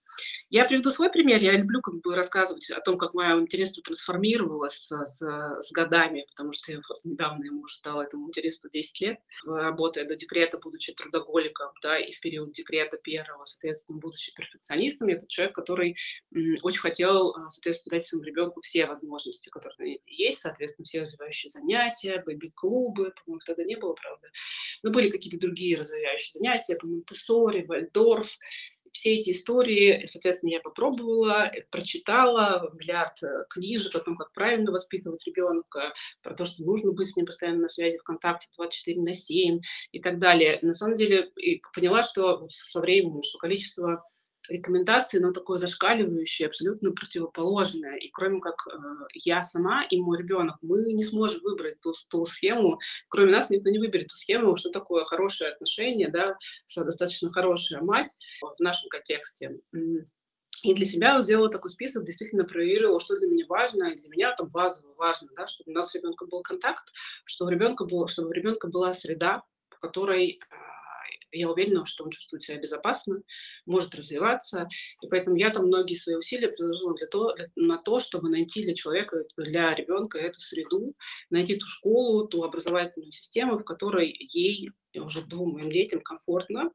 Я 0.52 0.66
приведу 0.66 0.92
свой 0.92 1.12
пример. 1.12 1.42
Я 1.42 1.54
люблю 1.54 1.82
как 1.82 2.02
бы 2.02 2.16
рассказывать 2.16 2.70
о 2.70 2.80
том, 2.80 3.00
как 3.00 3.16
мое 3.16 3.40
интересно 3.40 3.82
трансформировалось 3.82 4.76
с, 4.76 5.06
с, 5.06 5.22
с 5.60 5.72
годами, 5.72 6.28
потому 6.30 6.52
что 6.54 6.72
я 6.72 6.82
недавно 7.04 7.46
ему 7.46 7.62
уже 7.62 7.74
стало 7.74 8.04
этому 8.04 8.28
интересу 8.28 8.70
10 8.70 9.02
лет, 9.02 9.20
работая 9.44 10.08
до 10.08 10.16
декрета, 10.16 10.60
будучи 10.60 10.94
трудоголиком, 10.94 11.72
да, 11.82 11.98
и 11.98 12.12
в 12.12 12.20
период 12.20 12.52
декрета 12.52 12.98
первого, 12.98 13.46
соответственно, 13.46 13.98
будучи 13.98 14.36
перфекционистом, 14.36 15.08
я 15.08 15.18
тот 15.18 15.30
человек, 15.30 15.56
который 15.56 15.98
очень 16.62 16.82
хотел, 16.82 17.32
а, 17.32 17.50
соответственно, 17.50 17.98
дать 17.98 18.06
своему 18.06 18.26
ребенку 18.26 18.62
все 18.62 18.86
возможности, 18.86 19.50
которые 19.50 20.00
есть, 20.06 20.42
соответственно, 20.42 20.86
все 20.86 21.02
развивающие 21.02 21.50
занятия, 21.50 22.22
бэби-клубы, 22.24 23.14
по-моему, 23.26 23.42
тогда 23.44 23.64
не 23.64 23.78
было, 23.78 23.94
правда, 23.94 24.28
но 24.84 24.92
были 24.92 25.10
какие-то 25.10 25.40
другие 25.40 25.76
развивающие 25.76 26.40
занятия, 26.40 26.76
по 26.76 26.86
Монтессори, 26.86 27.66
Вальдор, 27.66 28.11
Вальдорф, 28.12 28.38
все 28.92 29.16
эти 29.16 29.32
истории, 29.32 30.04
соответственно, 30.06 30.52
я 30.52 30.60
попробовала, 30.60 31.50
прочитала 31.70 32.70
миллиард 32.74 33.24
э, 33.24 33.46
книжек 33.50 33.96
о 33.96 34.02
том, 34.02 34.18
как 34.18 34.34
правильно 34.34 34.70
воспитывать 34.70 35.26
ребенка, 35.26 35.94
про 36.22 36.34
то, 36.34 36.44
что 36.44 36.64
нужно 36.64 36.92
быть 36.92 37.10
с 37.10 37.16
ним 37.16 37.26
постоянно 37.26 37.62
на 37.62 37.68
связи, 37.70 37.98
в 37.98 38.04
контакте 38.04 38.50
24 38.58 39.02
на 39.02 39.14
7 39.14 39.62
и 39.94 40.02
так 40.02 40.20
далее. 40.20 40.60
На 40.62 40.74
самом 40.74 40.98
деле, 40.98 41.32
и 41.38 41.62
поняла, 41.74 42.04
что 42.04 42.50
со 42.50 42.82
временем, 42.82 43.24
что 43.24 43.38
количество 43.38 44.04
рекомендации, 44.50 45.20
но 45.20 45.32
такое 45.32 45.58
зашкаливающее, 45.58 46.48
абсолютно 46.48 46.92
противоположное. 46.92 47.98
И 47.98 48.10
кроме 48.10 48.40
как 48.40 48.56
э, 48.68 48.78
я 49.14 49.44
сама 49.44 49.84
и 49.84 49.98
мой 49.98 50.18
ребенок, 50.18 50.58
мы 50.62 50.94
не 50.94 51.04
сможем 51.04 51.42
выбрать 51.42 51.80
ту, 51.82 51.94
ту 52.10 52.26
схему, 52.26 52.80
кроме 53.10 53.32
нас 53.32 53.50
никто 53.50 53.70
не 53.70 53.80
выберет 53.80 54.08
ту 54.08 54.16
схему, 54.16 54.56
что 54.56 54.70
такое 54.70 55.06
хорошее 55.06 55.52
отношение, 55.52 56.10
да, 56.10 56.38
достаточно 56.76 57.32
хорошая 57.32 57.82
мать 57.82 58.16
в 58.42 58.60
нашем 58.60 58.90
контексте. 58.90 59.60
И 60.64 60.74
для 60.76 60.86
себя 60.86 61.16
вот 61.16 61.24
сделала 61.24 61.50
такой 61.50 61.72
список, 61.72 62.06
действительно 62.06 62.44
проверила, 62.44 63.00
что 63.00 63.18
для 63.18 63.28
меня 63.28 63.46
важно, 63.48 63.86
и 63.86 63.96
для 64.00 64.10
меня 64.10 64.36
там 64.36 64.48
базово 64.50 64.94
важно, 64.94 65.30
да, 65.36 65.48
чтобы 65.48 65.72
у 65.72 65.74
нас 65.74 65.90
с 65.90 65.96
ребенком 65.96 66.30
был 66.30 66.44
контакт, 66.44 66.84
чтобы 67.26 67.50
у 67.50 67.54
ребенка, 67.54 67.86
было, 67.86 68.08
чтобы 68.08 68.30
у 68.30 68.32
ребенка 68.32 68.68
была 68.68 68.94
среда, 68.94 69.44
в 69.70 69.80
которой 69.80 70.40
а, 70.52 70.56
я 71.32 71.50
уверена, 71.50 71.86
что 71.86 72.04
он 72.04 72.12
чувствует 72.12 72.44
себя 72.44 72.58
безопасно, 72.58 73.22
может 73.66 73.96
развиваться. 73.96 74.68
И 75.02 75.08
поэтому 75.10 75.36
я 75.38 75.50
там 75.50 75.68
многие 75.68 75.96
свои 75.96 76.16
усилия 76.16 76.50
приложила 76.50 76.96
для 76.96 77.08
того, 77.08 77.34
для, 77.34 77.48
на 77.56 77.78
то, 77.78 78.00
чтобы 78.00 78.30
найти 78.30 78.64
для 78.64 78.74
человека, 78.74 79.26
для 79.38 79.74
ребенка 79.74 80.20
эту 80.20 80.40
среду, 80.40 80.96
найти 81.30 81.56
ту 81.56 81.68
школу, 81.68 82.28
ту 82.28 82.44
образовательную 82.44 83.12
систему, 83.12 83.58
в 83.58 83.64
которой 83.64 84.16
ей, 84.34 84.72
уже 84.96 85.22
двум 85.22 85.54
моим 85.54 85.72
детям, 85.72 86.02
комфортно, 86.02 86.72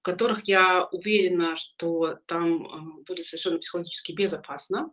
в 0.00 0.02
которых 0.02 0.44
я 0.44 0.86
уверена, 0.92 1.56
что 1.56 2.18
там 2.26 2.64
э, 2.64 3.04
будет 3.06 3.26
совершенно 3.26 3.58
психологически 3.58 4.12
безопасно. 4.12 4.90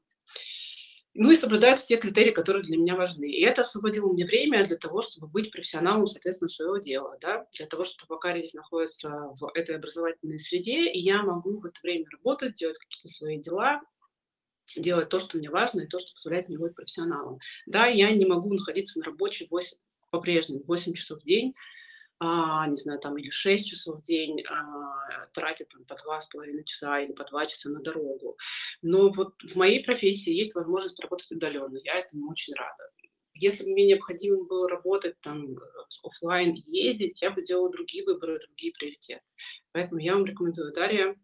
Ну 1.18 1.32
и 1.32 1.38
соблюдаются 1.38 1.88
те 1.88 1.96
критерии, 1.96 2.32
которые 2.32 2.62
для 2.62 2.78
меня 2.78 2.98
важны. 2.98 3.32
И 3.32 3.42
это 3.42 3.62
освободило 3.62 4.12
мне 4.12 4.26
время 4.26 4.66
для 4.66 4.76
того, 4.76 5.02
чтобы 5.02 5.28
быть 5.28 5.50
профессионалом, 5.50 6.08
соответственно, 6.08 6.50
своего 6.50 6.78
дела, 6.78 7.18
да, 7.22 7.48
для 7.58 7.68
того, 7.68 7.86
чтобы 7.86 8.10
пока 8.10 8.36
находится 8.54 9.10
в 9.40 9.50
этой 9.54 9.78
образовательной 9.78 10.40
среде, 10.40 10.92
и 10.92 11.00
я 11.00 11.24
могу 11.24 11.62
в 11.62 11.66
это 11.66 11.80
время 11.82 12.06
работать, 12.12 12.56
делать 12.56 12.78
какие-то 12.78 13.08
свои 13.08 13.40
дела, 13.40 13.78
делать 14.76 15.08
то, 15.08 15.20
что 15.20 15.38
мне 15.38 15.50
важно, 15.50 15.82
и 15.82 15.88
то, 15.88 16.00
что 16.00 16.14
позволяет 16.16 16.50
мне 16.50 16.58
быть 16.58 16.76
профессионалом. 16.76 17.40
Да, 17.66 17.88
я 17.88 18.12
не 18.12 18.26
могу 18.26 18.54
находиться 18.54 19.00
на 19.00 19.06
рабочей 19.06 19.48
8, 19.50 19.78
по-прежнему 20.12 20.64
8 20.68 20.94
часов 20.96 21.22
в 21.22 21.26
день, 21.26 21.56
не 22.22 22.78
знаю, 22.78 23.00
там 23.00 23.18
или 23.18 23.30
6 23.30 23.68
часов 23.68 24.00
в 24.00 24.04
день 24.04 24.42
а, 24.44 25.28
тратят 25.34 25.70
там, 25.70 25.84
по 25.86 25.94
2,5 25.94 26.64
часа 26.64 27.02
или 27.02 27.12
по 27.12 27.26
2 27.26 27.46
часа 27.46 27.70
на 27.70 27.82
дорогу. 27.82 28.38
Но 28.82 29.10
вот 29.10 29.34
в 29.44 29.56
моей 29.56 29.84
профессии 29.84 30.34
есть 30.34 30.56
возможность 30.56 31.00
работать 31.00 31.32
удаленно. 31.32 31.78
Я 31.84 32.00
этому 32.00 32.32
очень 32.32 32.54
рада. 32.56 32.90
Если 33.34 33.66
бы 33.66 33.72
мне 33.72 33.88
необходимо 33.88 34.46
было 34.46 34.70
работать 34.70 35.20
там 35.20 35.58
офлайн 36.04 36.54
и 36.54 36.64
ездить, 36.66 37.22
я 37.22 37.32
бы 37.32 37.42
делала 37.44 37.70
другие 37.70 38.06
выборы, 38.06 38.40
другие 38.40 38.72
приоритеты. 38.72 39.24
Поэтому 39.74 40.00
я 40.00 40.14
вам 40.14 40.26
рекомендую, 40.26 40.72
Дарья, 40.72 41.18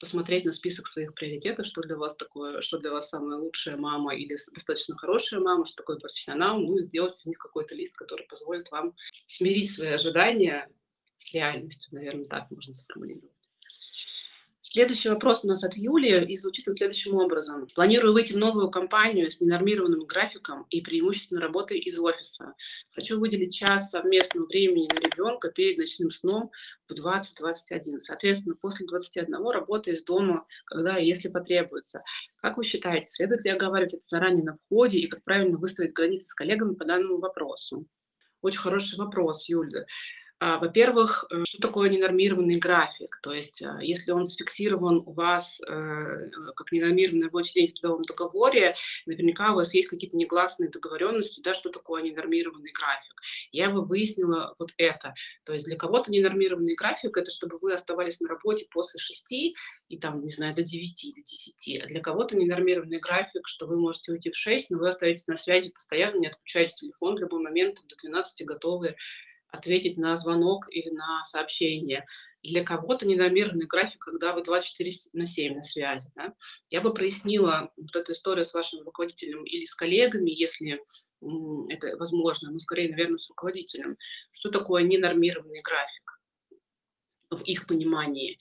посмотреть 0.00 0.46
на 0.46 0.52
список 0.52 0.88
своих 0.88 1.14
приоритетов, 1.14 1.66
что 1.66 1.82
для 1.82 1.96
вас 1.96 2.16
такое, 2.16 2.62
что 2.62 2.78
для 2.78 2.90
вас 2.90 3.10
самая 3.10 3.38
лучшая 3.38 3.76
мама 3.76 4.16
или 4.16 4.36
достаточно 4.52 4.96
хорошая 4.96 5.40
мама, 5.40 5.66
что 5.66 5.76
такое 5.76 5.98
профессионал, 5.98 6.58
ну 6.58 6.78
и 6.78 6.82
сделать 6.82 7.14
из 7.18 7.26
них 7.26 7.38
какой-то 7.38 7.74
лист, 7.74 7.96
который 7.96 8.26
позволит 8.26 8.70
вам 8.70 8.94
смирить 9.26 9.70
свои 9.70 9.90
ожидания 9.90 10.68
с 11.18 11.32
реальностью, 11.34 11.94
наверное, 11.94 12.24
так 12.24 12.50
можно 12.50 12.74
сформулировать. 12.74 13.39
Следующий 14.72 15.08
вопрос 15.08 15.44
у 15.44 15.48
нас 15.48 15.64
от 15.64 15.74
Юли, 15.76 16.24
и 16.26 16.36
звучит 16.36 16.68
он 16.68 16.74
следующим 16.74 17.16
образом. 17.16 17.66
Планирую 17.74 18.12
выйти 18.12 18.34
в 18.34 18.36
новую 18.36 18.70
компанию 18.70 19.28
с 19.28 19.40
ненормированным 19.40 20.04
графиком 20.04 20.64
и 20.70 20.80
преимущественно 20.80 21.40
работой 21.40 21.80
из 21.80 21.98
офиса. 21.98 22.54
Хочу 22.92 23.18
выделить 23.18 23.52
час 23.52 23.90
совместного 23.90 24.46
времени 24.46 24.88
на 24.94 25.00
ребенка 25.00 25.50
перед 25.50 25.76
ночным 25.76 26.12
сном 26.12 26.52
в 26.86 26.92
20-21. 26.92 27.98
Соответственно, 27.98 28.54
после 28.54 28.86
21 28.86 29.44
работа 29.48 29.90
из 29.90 30.04
дома, 30.04 30.46
когда 30.66 31.00
и 31.00 31.06
если 31.08 31.28
потребуется. 31.28 32.04
Как 32.40 32.56
вы 32.56 32.62
считаете, 32.62 33.08
следует 33.08 33.44
ли 33.44 33.50
оговаривать 33.50 33.94
это 33.94 34.04
заранее 34.04 34.44
на 34.44 34.56
входе 34.56 34.98
и 34.98 35.08
как 35.08 35.24
правильно 35.24 35.58
выставить 35.58 35.94
границы 35.94 36.28
с 36.28 36.34
коллегами 36.34 36.76
по 36.76 36.84
данному 36.84 37.18
вопросу? 37.18 37.88
Очень 38.40 38.60
хороший 38.60 38.98
вопрос, 38.98 39.48
Юля. 39.48 39.84
А, 40.42 40.58
во-первых, 40.58 41.26
э, 41.30 41.44
что 41.44 41.60
такое 41.60 41.90
ненормированный 41.90 42.56
график? 42.56 43.20
То 43.22 43.30
есть, 43.34 43.62
а, 43.62 43.78
если 43.82 44.12
он 44.12 44.24
зафиксирован 44.24 45.02
у 45.04 45.12
вас 45.12 45.60
э, 45.60 46.30
как 46.56 46.72
ненормированный 46.72 47.26
рабочий 47.26 47.60
день 47.60 47.68
в 47.68 47.74
трудовом 47.74 48.04
договоре, 48.04 48.74
наверняка 49.04 49.52
у 49.52 49.56
вас 49.56 49.74
есть 49.74 49.88
какие-то 49.88 50.16
негласные 50.16 50.70
договоренности, 50.70 51.42
да, 51.42 51.52
что 51.52 51.68
такое 51.68 52.02
ненормированный 52.02 52.72
график. 52.72 53.20
Я 53.52 53.68
бы 53.68 53.84
выяснила 53.84 54.54
вот 54.58 54.70
это. 54.78 55.12
То 55.44 55.52
есть 55.52 55.66
для 55.66 55.76
кого-то 55.76 56.10
ненормированный 56.10 56.74
график– 56.74 57.16
это 57.18 57.30
чтобы 57.30 57.58
вы 57.58 57.74
оставались 57.74 58.22
на 58.22 58.28
работе 58.30 58.66
после 58.70 58.98
6 58.98 59.32
и 59.32 59.98
там, 60.00 60.24
не 60.24 60.30
знаю, 60.30 60.54
до 60.54 60.62
9, 60.62 61.14
до 61.16 61.20
10. 61.20 61.82
А 61.82 61.86
для 61.86 62.00
кого-то 62.00 62.34
ненормированный 62.34 62.98
график, 62.98 63.46
что 63.46 63.66
вы 63.66 63.78
можете 63.78 64.12
уйти 64.12 64.30
в 64.30 64.36
6, 64.36 64.70
но 64.70 64.78
вы 64.78 64.88
остаетесь 64.88 65.26
на 65.26 65.36
связи 65.36 65.70
постоянно, 65.70 66.18
не 66.18 66.28
отключаете 66.28 66.74
телефон 66.76 67.16
в 67.16 67.18
любой 67.18 67.42
момент, 67.42 67.78
до 67.86 67.96
12 67.96 68.46
готовы 68.46 68.96
ответить 69.52 69.98
на 69.98 70.16
звонок 70.16 70.66
или 70.70 70.90
на 70.90 71.24
сообщение. 71.24 72.06
Для 72.42 72.64
кого-то 72.64 73.06
недомерный 73.06 73.66
график, 73.66 74.00
когда 74.00 74.32
вы 74.32 74.42
24 74.42 74.90
на 75.12 75.26
7 75.26 75.56
на 75.56 75.62
связи. 75.62 76.10
Да? 76.14 76.34
Я 76.70 76.80
бы 76.80 76.94
прояснила 76.94 77.72
вот 77.76 77.94
эту 77.94 78.12
историю 78.12 78.44
с 78.44 78.54
вашим 78.54 78.82
руководителем 78.82 79.44
или 79.44 79.66
с 79.66 79.74
коллегами, 79.74 80.30
если 80.30 80.80
это 81.68 81.96
возможно, 81.98 82.50
но 82.50 82.58
скорее, 82.58 82.90
наверное, 82.90 83.18
с 83.18 83.28
руководителем. 83.28 83.98
Что 84.32 84.50
такое 84.50 84.84
ненормированный 84.84 85.60
график 85.60 86.20
в 87.30 87.42
их 87.42 87.66
понимании? 87.66 88.38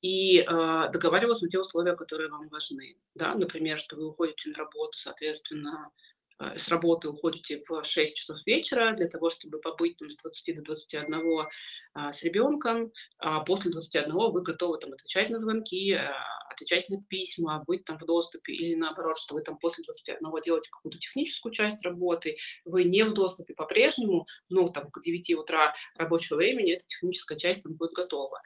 И 0.00 0.40
э, 0.40 0.44
договариваться 0.92 1.46
на 1.46 1.50
те 1.50 1.58
условия, 1.58 1.96
которые 1.96 2.28
вам 2.28 2.48
важны. 2.50 2.98
Да? 3.14 3.34
Например, 3.34 3.78
что 3.78 3.96
вы 3.96 4.08
уходите 4.08 4.50
на 4.50 4.56
работу, 4.56 4.96
соответственно, 4.96 5.90
с 6.38 6.68
работы 6.68 7.08
уходите 7.08 7.62
в 7.68 7.84
6 7.84 8.16
часов 8.16 8.38
вечера 8.46 8.94
для 8.94 9.08
того, 9.08 9.30
чтобы 9.30 9.60
побыть 9.60 9.96
там, 9.96 10.10
с 10.10 10.16
20 10.16 10.56
до 10.56 10.62
21 10.62 11.46
а, 11.94 12.12
с 12.12 12.22
ребенком, 12.22 12.92
а 13.18 13.40
после 13.40 13.72
21 13.72 14.12
вы 14.12 14.42
готовы 14.42 14.78
там, 14.78 14.92
отвечать 14.92 15.30
на 15.30 15.40
звонки, 15.40 15.94
а, 15.94 16.14
отвечать 16.50 16.88
на 16.90 17.02
письма, 17.02 17.64
быть 17.66 17.84
там 17.84 17.98
в 17.98 18.06
доступе, 18.06 18.52
или 18.52 18.74
наоборот, 18.76 19.18
что 19.18 19.34
вы 19.34 19.42
там 19.42 19.58
после 19.58 19.82
21 19.84 20.20
делаете 20.44 20.70
какую-то 20.70 20.98
техническую 20.98 21.52
часть 21.52 21.84
работы, 21.84 22.36
вы 22.64 22.84
не 22.84 23.02
в 23.04 23.14
доступе 23.14 23.54
по-прежнему, 23.54 24.26
ну, 24.48 24.68
там, 24.68 24.88
к 24.90 25.02
9 25.02 25.34
утра 25.34 25.72
рабочего 25.96 26.36
времени 26.36 26.74
эта 26.74 26.86
техническая 26.86 27.36
часть 27.36 27.62
там 27.62 27.74
будет 27.74 27.92
готова. 27.92 28.40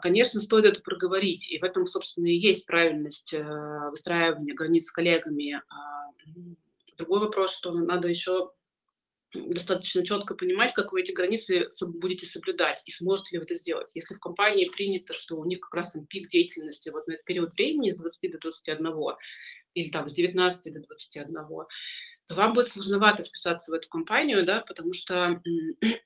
Конечно, 0.00 0.40
стоит 0.40 0.64
это 0.64 0.80
проговорить, 0.80 1.52
и 1.52 1.58
в 1.58 1.62
этом, 1.62 1.84
собственно, 1.84 2.28
и 2.28 2.38
есть 2.38 2.64
правильность 2.64 3.34
э, 3.34 3.44
выстраивания 3.90 4.54
границ 4.54 4.86
с 4.86 4.90
коллегами, 4.90 5.60
Другой 6.96 7.20
вопрос, 7.20 7.56
что 7.56 7.72
надо 7.72 8.08
еще 8.08 8.52
достаточно 9.34 10.04
четко 10.04 10.34
понимать, 10.34 10.72
как 10.72 10.92
вы 10.92 11.02
эти 11.02 11.12
границы 11.12 11.68
будете 11.98 12.26
соблюдать 12.26 12.82
и 12.86 12.90
сможете 12.90 13.32
ли 13.32 13.38
вы 13.38 13.44
это 13.44 13.54
сделать. 13.54 13.94
Если 13.94 14.14
в 14.14 14.20
компании 14.20 14.68
принято, 14.68 15.12
что 15.12 15.36
у 15.36 15.44
них 15.44 15.60
как 15.60 15.74
раз 15.74 15.92
там 15.92 16.06
пик 16.06 16.28
деятельности 16.28 16.88
вот 16.90 17.06
на 17.06 17.14
этот 17.14 17.24
период 17.24 17.52
времени 17.54 17.90
с 17.90 17.96
20 17.96 18.32
до 18.32 18.38
21 18.38 18.86
или 19.74 19.90
там 19.90 20.08
с 20.08 20.14
19 20.14 20.72
до 20.72 20.80
21, 20.80 21.34
то 22.28 22.34
вам 22.34 22.54
будет 22.54 22.68
сложновато 22.68 23.22
вписаться 23.22 23.70
в 23.70 23.74
эту 23.74 23.88
компанию, 23.88 24.44
да, 24.44 24.60
потому 24.62 24.92
что 24.92 25.40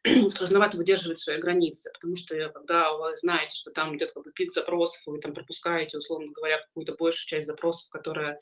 сложновато 0.31 0.77
выдерживать 0.77 1.19
свои 1.19 1.39
границы, 1.39 1.91
потому 1.95 2.17
что 2.17 2.37
когда 2.51 2.93
вы 2.93 3.17
знаете, 3.17 3.55
что 3.55 3.71
там 3.71 3.97
идет 3.97 4.13
как 4.13 4.25
бы 4.25 4.33
пик 4.33 4.51
запросов, 4.51 5.01
вы 5.07 5.21
там 5.21 5.33
пропускаете, 5.33 5.99
условно 5.99 6.31
говоря, 6.33 6.59
какую-то 6.59 6.95
большую 6.95 7.27
часть 7.27 7.47
запросов, 7.47 7.89
которая 7.91 8.39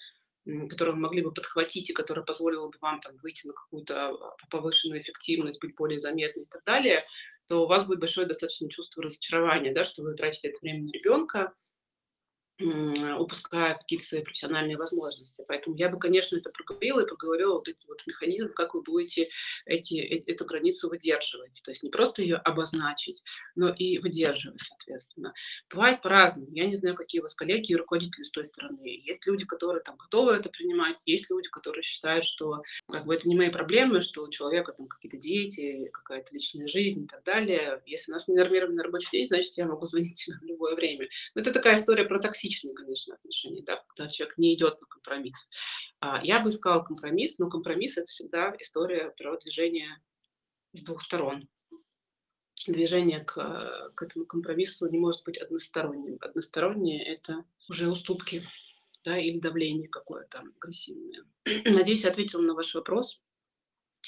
которую 0.69 0.97
вы 0.97 1.03
могли 1.03 1.23
бы 1.23 1.33
подхватить 1.33 1.91
и 1.91 1.93
которая 1.93 2.25
позволила 2.25 2.69
бы 2.69 2.77
вам 2.81 3.01
там, 3.01 3.17
выйти 3.19 3.47
на 3.47 3.53
какую-то 3.53 4.09
а, 4.09 4.37
повышенную 4.51 5.03
эффективность, 5.03 5.61
быть 5.61 5.75
более 5.77 6.01
заметной 6.01 6.45
и 6.45 6.47
так 6.47 6.65
далее, 6.65 7.05
то 7.49 7.65
у 7.65 7.67
вас 7.67 7.85
будет 7.85 8.01
большое 8.01 8.27
достаточно 8.27 8.69
чувство 8.71 9.03
разочарования, 9.03 9.73
да, 9.73 9.85
что 9.85 10.03
вы 10.03 10.15
тратите 10.15 10.49
это 10.49 10.59
время 10.63 10.85
на 10.85 10.91
ребенка, 10.91 11.53
упуская 12.61 13.75
какие-то 13.75 14.05
свои 14.05 14.23
профессиональные 14.23 14.77
возможности. 14.77 15.45
Поэтому 15.47 15.77
я 15.77 15.89
бы, 15.89 15.99
конечно, 15.99 16.37
это 16.37 16.51
проговорила 16.51 17.01
и 17.01 17.07
проговорила 17.07 17.55
вот 17.55 17.69
эти 17.69 17.87
вот 17.87 18.05
механизмы, 18.07 18.49
как 18.51 18.75
вы 18.75 18.83
будете 18.83 19.29
эти, 19.65 19.95
э, 19.95 20.25
эту 20.27 20.45
границу 20.45 20.89
выдерживать. 20.89 21.61
То 21.63 21.71
есть 21.71 21.83
не 21.83 21.91
просто 21.91 22.23
ее 22.23 22.37
обозначить, 22.37 23.23
но 23.55 23.69
и 23.69 23.99
выдерживать, 23.99 24.61
соответственно. 24.63 25.33
Бывает 25.73 26.03
по-разному. 26.03 26.49
Я 26.53 26.67
не 26.67 26.75
знаю, 26.75 26.97
какие 26.97 27.21
у 27.21 27.23
вас 27.23 27.35
коллеги 27.35 27.73
и 27.73 27.77
руководители 27.77 28.25
с 28.25 28.31
той 28.31 28.45
стороны. 28.45 28.81
Есть 29.05 29.27
люди, 29.27 29.45
которые 29.45 29.83
там 29.83 29.97
готовы 29.97 30.33
это 30.33 30.49
принимать, 30.49 31.01
есть 31.07 31.31
люди, 31.31 31.49
которые 31.49 31.83
считают, 31.83 32.25
что 32.25 32.63
как 32.91 33.07
бы 33.07 33.15
это 33.15 33.29
не 33.29 33.37
мои 33.37 33.51
проблемы, 33.51 34.01
что 34.01 34.25
у 34.25 34.31
человека 34.31 34.73
там 34.73 34.89
какие-то 34.89 35.17
дети, 35.17 35.91
какая-то 35.93 36.35
личная 36.35 36.67
жизнь 36.67 37.05
и 37.05 37.07
так 37.07 37.23
далее. 37.25 37.83
Если 37.87 38.11
у 38.11 38.15
нас 38.15 38.27
не 38.27 38.35
нормированный 38.35 38.83
рабочий 38.83 39.11
день, 39.13 39.29
значит, 39.29 39.57
я 39.57 39.67
могу 39.67 39.87
звонить 39.87 40.29
в 40.41 40.45
любое 40.45 40.75
время. 40.75 41.09
Но 41.35 41.43
это 41.43 41.53
такая 41.53 41.77
история 41.77 42.05
про 42.05 42.19
токсичность 42.19 42.48
токсичные, 42.49 42.75
конечно, 42.75 43.15
отношения, 43.15 43.63
да, 43.63 43.85
когда 43.89 44.11
человек 44.11 44.39
не 44.39 44.55
идет 44.55 44.81
на 44.81 44.87
компромисс. 44.87 45.49
А, 46.01 46.25
я 46.25 46.41
бы 46.41 46.49
искала 46.49 46.83
компромисс, 46.83 47.39
но 47.39 47.49
компромисс– 47.49 47.97
это 47.97 48.07
всегда 48.07 48.55
история 48.59 49.13
про 49.17 49.37
движение 49.39 50.01
с 50.73 50.83
двух 50.83 51.03
сторон. 51.03 51.49
Движение 52.67 53.21
к, 53.25 53.93
к 53.95 54.03
этому 54.03 54.27
компромиссу 54.27 54.89
не 54.91 54.99
может 54.99 55.25
быть 55.25 55.39
односторонним. 55.39 56.19
Одностороннее– 56.21 57.05
это 57.07 57.45
уже 57.69 57.91
уступки 57.91 58.43
да, 59.05 59.19
или 59.19 59.39
давление 59.39 59.89
какое-то 59.89 60.43
агрессивное. 60.57 61.25
Надеюсь, 61.65 62.05
я 62.05 62.11
ответила 62.11 62.43
на 62.43 62.55
ваш 62.55 62.75
вопрос. 62.75 63.23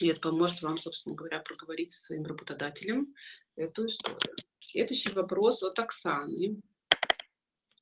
И 0.00 0.06
это 0.06 0.20
поможет 0.20 0.62
вам, 0.62 0.78
собственно 0.78 1.16
говоря, 1.16 1.40
проговорить 1.40 1.90
со 1.90 2.00
своим 2.00 2.24
работодателем 2.24 3.14
эту 3.56 3.86
историю. 3.86 4.36
Следующий 4.58 5.10
вопрос 5.10 5.62
от 5.62 5.78
Оксаны. 5.78 6.60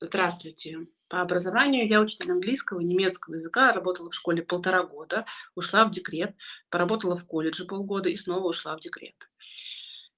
Здравствуйте. 0.01 0.87
По 1.09 1.19
образованию 1.19 1.85
я 1.85 1.99
учитель 1.99 2.31
английского 2.31 2.79
и 2.79 2.85
немецкого 2.85 3.35
языка, 3.35 3.73
работала 3.73 4.09
в 4.09 4.15
школе 4.15 4.41
полтора 4.41 4.83
года, 4.83 5.25
ушла 5.55 5.83
в 5.83 5.91
декрет, 5.91 6.35
поработала 6.69 7.17
в 7.17 7.25
колледже 7.25 7.65
полгода 7.65 8.07
и 8.07 8.15
снова 8.15 8.47
ушла 8.47 8.77
в 8.77 8.79
декрет. 8.79 9.15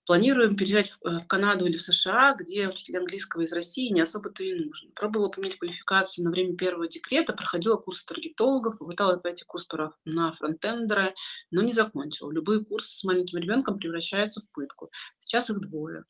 Планируем 0.06 0.56
переезжать 0.56 0.92
в, 0.92 1.08
э, 1.08 1.20
Канаду 1.28 1.66
или 1.66 1.78
в 1.78 1.82
США, 1.82 2.36
где 2.38 2.68
учитель 2.68 2.98
английского 2.98 3.42
из 3.42 3.54
России 3.54 3.92
не 3.92 4.02
особо-то 4.02 4.44
и 4.44 4.54
нужен. 4.54 4.92
Пробовала 4.92 5.30
поменять 5.30 5.58
квалификацию 5.58 6.26
на 6.26 6.32
время 6.32 6.56
первого 6.58 6.88
декрета, 6.88 7.34
проходила 7.34 7.78
курсы 7.78 8.06
таргетологов, 8.06 8.78
попыталась 8.78 9.22
пройти 9.22 9.46
курс 9.46 9.68
на 10.06 10.34
фронтендера, 10.34 11.14
но 11.50 11.62
не 11.62 11.72
закончила. 11.72 12.32
Любые 12.32 12.66
курсы 12.66 12.94
с 12.94 13.04
маленьким 13.04 13.40
ребенком 13.40 13.78
превращаются 13.78 14.42
в 14.42 14.50
пытку. 14.52 14.92
Сейчас 15.32 15.50
их 15.50 15.62
двое. 15.62 16.04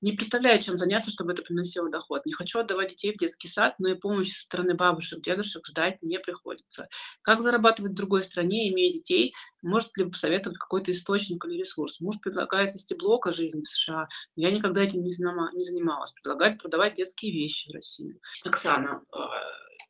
Не 0.00 0.14
представляю, 0.14 0.60
чем 0.60 0.78
заняться, 0.78 1.12
чтобы 1.12 1.32
это 1.32 1.42
приносило 1.42 1.88
доход. 1.90 2.26
Не 2.26 2.32
хочу 2.32 2.58
отдавать 2.58 2.90
детей 2.90 3.12
в 3.12 3.16
детский 3.16 3.46
сад, 3.46 3.76
но 3.78 3.88
и 3.88 3.94
помощи 3.94 4.32
со 4.32 4.42
стороны 4.42 4.74
бабушек, 4.74 5.22
дедушек 5.22 5.64
ждать 5.64 6.02
не 6.02 6.18
приходится. 6.18 6.88
Как 7.22 7.40
зарабатывать 7.40 7.92
в 7.92 7.94
другой 7.94 8.24
стране, 8.24 8.68
имея 8.72 8.92
детей? 8.92 9.32
Может 9.62 9.96
ли 9.96 10.10
посоветовать 10.10 10.58
какой-то 10.58 10.90
источник 10.90 11.44
или 11.44 11.60
ресурс? 11.60 12.00
Муж 12.00 12.16
предлагает 12.20 12.74
вести 12.74 12.96
блог 12.96 13.28
о 13.28 13.32
жизни 13.32 13.62
в 13.62 13.68
США. 13.68 14.08
Я 14.34 14.50
никогда 14.50 14.82
этим 14.82 15.04
не 15.04 15.10
занималась. 15.10 16.10
Предлагает 16.10 16.60
продавать 16.60 16.94
детские 16.94 17.30
вещи 17.32 17.70
в 17.70 17.74
России. 17.74 18.18
Оксана, 18.42 19.04
а, 19.12 19.28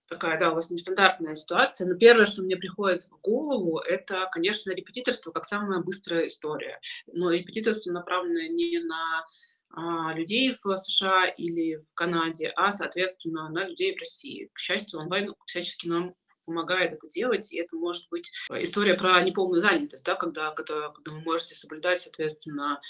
такая, 0.08 0.38
да, 0.38 0.52
у 0.52 0.54
вас 0.54 0.70
нестандартная 0.70 1.34
ситуация. 1.34 1.86
Но 1.86 1.96
первое, 1.96 2.26
что 2.26 2.42
мне 2.42 2.56
приходит 2.56 3.02
в 3.02 3.20
голову, 3.20 3.78
это, 3.78 4.28
конечно, 4.32 4.70
репетиторство 4.70 5.30
как 5.32 5.44
самая 5.44 5.80
быстрая 5.80 6.26
история. 6.26 6.80
Но 7.06 7.30
репетиторство 7.30 7.92
направлено 7.92 8.52
не 8.52 8.78
на 8.80 9.24
а, 9.70 10.14
людей 10.14 10.56
в 10.62 10.76
США 10.76 11.26
или 11.26 11.76
в 11.76 11.94
Канаде, 11.94 12.52
а, 12.54 12.70
соответственно, 12.70 13.48
на 13.48 13.66
людей 13.66 13.96
в 13.96 14.00
России. 14.00 14.50
К 14.52 14.58
счастью, 14.58 15.00
онлайн 15.00 15.34
всячески 15.46 15.88
нам 15.88 16.14
помогает 16.44 16.92
это 16.92 17.08
делать, 17.08 17.52
и 17.52 17.58
это 17.58 17.74
может 17.74 18.08
быть 18.10 18.30
история 18.50 18.94
про 18.94 19.20
неполную 19.22 19.62
занятость, 19.62 20.04
да, 20.04 20.14
когда, 20.14 20.50
когда, 20.50 20.90
когда 20.90 21.12
вы 21.12 21.22
можете 21.22 21.54
соблюдать, 21.54 22.02
соответственно, 22.02 22.82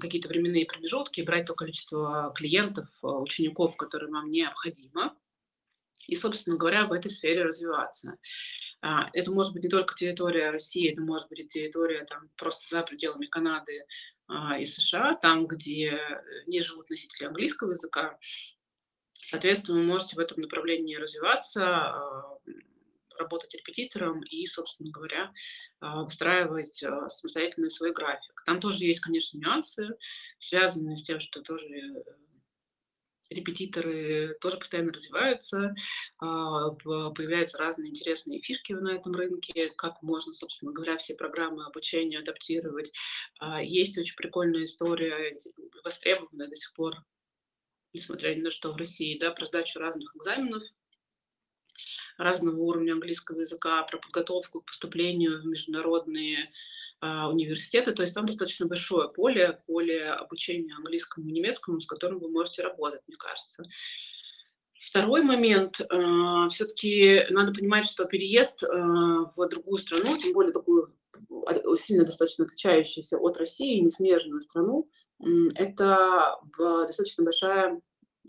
какие-то 0.00 0.28
временные 0.28 0.64
промежутки, 0.64 1.22
брать 1.22 1.46
то 1.46 1.54
количество 1.54 2.32
клиентов, 2.36 2.88
учеников, 3.02 3.76
которые 3.76 4.12
вам 4.12 4.30
необходимо, 4.30 5.16
и, 6.06 6.14
собственно 6.14 6.56
говоря, 6.56 6.86
в 6.86 6.92
этой 6.92 7.10
сфере 7.10 7.44
развиваться. 7.44 8.18
А, 8.80 9.08
это 9.12 9.30
может 9.30 9.52
быть 9.52 9.62
не 9.62 9.68
только 9.68 9.94
территория 9.94 10.50
России, 10.50 10.90
это 10.90 11.02
может 11.02 11.28
быть 11.28 11.40
и 11.40 11.48
территория 11.48 12.04
там, 12.04 12.28
просто 12.36 12.76
за 12.76 12.82
пределами 12.82 13.26
Канады 13.26 13.86
а, 14.26 14.58
и 14.58 14.66
США, 14.66 15.14
там, 15.14 15.46
где 15.46 15.98
не 16.46 16.60
живут 16.60 16.90
носители 16.90 17.26
английского 17.26 17.70
языка. 17.70 18.18
Соответственно, 19.14 19.78
вы 19.78 19.84
можете 19.84 20.16
в 20.16 20.18
этом 20.18 20.40
направлении 20.40 20.96
развиваться, 20.96 21.64
а, 21.64 22.38
работать 23.18 23.54
репетитором 23.54 24.22
и, 24.24 24.46
собственно 24.46 24.90
говоря, 24.90 25.32
выстраивать 25.80 26.74
самостоятельно 27.08 27.68
свой 27.68 27.92
график. 27.92 28.42
Там 28.46 28.58
тоже 28.58 28.84
есть, 28.84 29.00
конечно, 29.00 29.38
нюансы, 29.38 29.96
связанные 30.38 30.96
с 30.96 31.04
тем, 31.04 31.20
что 31.20 31.42
тоже 31.42 31.68
репетиторы 33.32 34.36
тоже 34.40 34.58
постоянно 34.58 34.92
развиваются, 34.92 35.74
а, 36.18 36.70
появляются 36.70 37.58
разные 37.58 37.90
интересные 37.90 38.40
фишки 38.40 38.72
на 38.72 38.94
этом 38.94 39.14
рынке, 39.14 39.70
как 39.76 40.02
можно, 40.02 40.32
собственно 40.34 40.72
говоря, 40.72 40.96
все 40.98 41.14
программы 41.14 41.64
обучения 41.64 42.18
адаптировать. 42.18 42.92
А, 43.38 43.62
есть 43.62 43.98
очень 43.98 44.16
прикольная 44.16 44.64
история, 44.64 45.38
востребованная 45.84 46.48
до 46.48 46.56
сих 46.56 46.72
пор, 46.74 46.94
несмотря 47.92 48.34
ни 48.34 48.40
на 48.40 48.50
что 48.50 48.72
в 48.72 48.76
России, 48.76 49.18
да, 49.18 49.30
про 49.30 49.46
сдачу 49.46 49.78
разных 49.78 50.14
экзаменов, 50.16 50.62
разного 52.18 52.60
уровня 52.60 52.92
английского 52.92 53.40
языка, 53.40 53.82
про 53.84 53.98
подготовку 53.98 54.60
к 54.60 54.66
поступлению 54.66 55.40
в 55.40 55.46
международные 55.46 56.52
а, 57.04 57.28
университеты, 57.28 57.90
то 57.90 58.02
есть 58.02 58.14
там 58.14 58.26
достаточно 58.26 58.66
большое 58.66 59.08
поле, 59.08 59.60
поле 59.66 60.04
обучения 60.04 60.72
английскому 60.76 61.28
и 61.28 61.32
немецкому, 61.32 61.80
с 61.80 61.86
которым 61.86 62.20
вы 62.20 62.30
можете 62.30 62.62
работать, 62.62 63.00
мне 63.08 63.16
кажется. 63.16 63.64
Второй 64.80 65.24
момент, 65.24 65.80
э, 65.80 65.84
а, 65.90 66.48
все-таки 66.48 67.26
надо 67.30 67.52
понимать, 67.52 67.86
что 67.86 68.04
переезд 68.04 68.62
э, 68.62 68.66
в 68.68 69.48
другую 69.48 69.78
страну, 69.78 70.16
тем 70.16 70.32
более 70.32 70.52
такую 70.52 70.96
сильно 71.76 72.04
достаточно 72.04 72.44
отличающуюся 72.44 73.18
от 73.18 73.36
России, 73.36 73.80
несмежную 73.80 74.40
страну, 74.40 74.88
это 75.54 76.36
достаточно 76.58 77.22
большая 77.22 77.80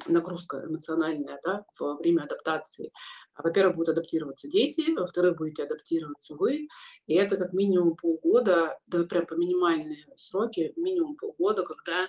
нагрузка 0.08 0.66
эмоциональная 0.66 1.40
да, 1.44 1.66
во 1.80 1.98
время 1.98 2.24
адаптации. 2.24 2.92
Во-первых, 3.38 3.76
будут 3.76 3.90
адаптироваться 3.90 4.48
дети, 4.48 4.92
во-вторых, 4.94 5.38
будете 5.38 5.64
адаптироваться 5.64 6.36
вы, 6.36 6.68
и 7.06 7.14
это 7.14 7.38
как 7.38 7.54
минимум 7.54 7.96
полгода, 7.96 8.80
да 8.88 9.04
прям 9.06 9.26
по 9.26 9.36
минимальные 9.36 10.06
сроки, 10.18 10.74
минимум 10.76 11.16
полгода, 11.16 11.64
когда 11.64 12.08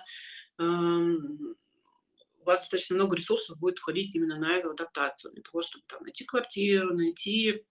эм, 0.59 1.55
у 2.39 2.45
вас 2.45 2.59
достаточно 2.59 2.95
много 2.95 3.15
ресурсов 3.15 3.59
будет 3.59 3.79
уходить 3.79 4.15
именно 4.15 4.37
на 4.37 4.53
эту 4.55 4.71
адаптацию, 4.71 5.33
для 5.33 5.43
того, 5.43 5.61
чтобы 5.61 5.83
там 5.87 6.03
найти 6.03 6.25
квартиру, 6.25 6.93
найти 6.93 7.65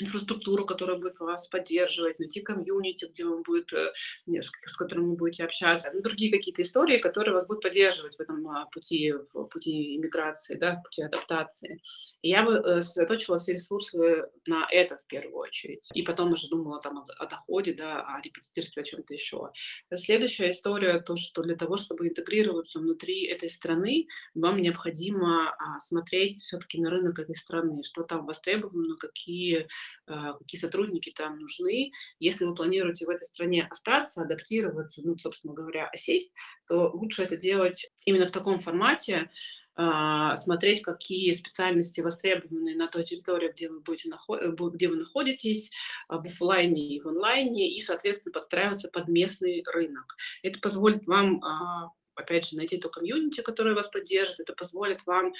инфраструктуру, 0.00 0.64
которая 0.64 0.98
будет 0.98 1.18
вас 1.20 1.48
поддерживать, 1.48 2.18
найти 2.18 2.40
комьюнити, 2.40 3.06
где 3.06 3.24
он 3.24 3.42
будет, 3.42 3.72
э, 3.72 3.92
с 4.26 4.76
которым 4.76 5.10
вы 5.10 5.16
будете 5.16 5.44
общаться, 5.44 5.90
ну, 5.92 6.02
другие 6.02 6.30
какие-то 6.30 6.62
истории, 6.62 6.98
которые 6.98 7.34
вас 7.34 7.46
будут 7.46 7.62
поддерживать 7.62 8.16
в 8.16 8.20
этом 8.20 8.46
а, 8.48 8.66
пути, 8.66 9.12
в 9.12 9.44
пути 9.44 9.96
иммиграции, 9.96 10.56
да, 10.56 10.76
в 10.76 10.82
пути 10.82 11.02
адаптации. 11.02 11.80
И 12.22 12.30
я 12.30 12.42
бы 12.42 12.52
э, 12.52 12.82
сосредоточила 12.82 13.38
все 13.38 13.52
ресурсы 13.52 14.24
на 14.46 14.66
это 14.70 14.98
в 14.98 15.06
первую 15.06 15.36
очередь. 15.36 15.88
И 15.94 16.02
потом 16.02 16.32
уже 16.32 16.48
думала 16.48 16.80
там 16.80 17.02
о, 17.18 17.26
доходе, 17.26 17.74
да, 17.74 18.02
о 18.02 18.20
репетиторстве, 18.22 18.82
о 18.82 18.84
чем-то 18.84 19.14
еще. 19.14 19.50
Следующая 19.94 20.50
история, 20.50 21.00
то, 21.00 21.16
что 21.16 21.42
для 21.42 21.56
того, 21.56 21.76
чтобы 21.76 22.08
интегрироваться 22.08 22.78
внутри 22.78 23.26
этой 23.26 23.50
страны, 23.50 24.06
вам 24.34 24.60
необходимо 24.60 25.50
а, 25.50 25.78
смотреть 25.78 26.40
все-таки 26.40 26.80
на 26.80 26.90
рынок 26.90 27.18
этой 27.18 27.36
страны, 27.36 27.82
что 27.84 28.02
там 28.02 28.26
востребовано, 28.26 28.96
какие 28.96 29.68
какие 30.06 30.60
сотрудники 30.60 31.10
там 31.10 31.38
нужны. 31.38 31.92
Если 32.18 32.44
вы 32.44 32.54
планируете 32.54 33.06
в 33.06 33.10
этой 33.10 33.24
стране 33.24 33.66
остаться, 33.70 34.22
адаптироваться, 34.22 35.02
ну, 35.04 35.16
собственно 35.18 35.54
говоря, 35.54 35.88
осесть, 35.88 36.32
то 36.66 36.90
лучше 36.92 37.22
это 37.22 37.36
делать 37.36 37.90
именно 38.04 38.26
в 38.26 38.30
таком 38.30 38.58
формате, 38.58 39.30
а, 39.78 40.34
смотреть, 40.36 40.80
какие 40.80 41.30
специальности 41.32 42.00
востребованы 42.00 42.76
на 42.76 42.88
той 42.88 43.04
территории, 43.04 43.52
где 43.52 43.68
вы, 43.68 43.80
будете 43.80 44.08
э, 44.08 44.70
где 44.72 44.88
вы 44.88 44.96
находитесь, 44.96 45.70
в 46.08 46.26
офлайне 46.26 46.96
и 46.96 47.00
в 47.00 47.08
онлайне, 47.08 47.70
и, 47.70 47.80
соответственно, 47.80 48.32
подстраиваться 48.32 48.88
под 48.88 49.08
местный 49.08 49.62
рынок. 49.66 50.16
Это 50.42 50.58
позволит 50.60 51.06
вам 51.06 51.44
а, 51.44 51.90
опять 52.16 52.48
же, 52.48 52.56
найти 52.56 52.78
то 52.78 52.88
комьюнити, 52.88 53.42
которое 53.42 53.74
вас 53.74 53.88
поддержит, 53.88 54.40
это 54.40 54.54
позволит 54.54 55.06
вам 55.06 55.32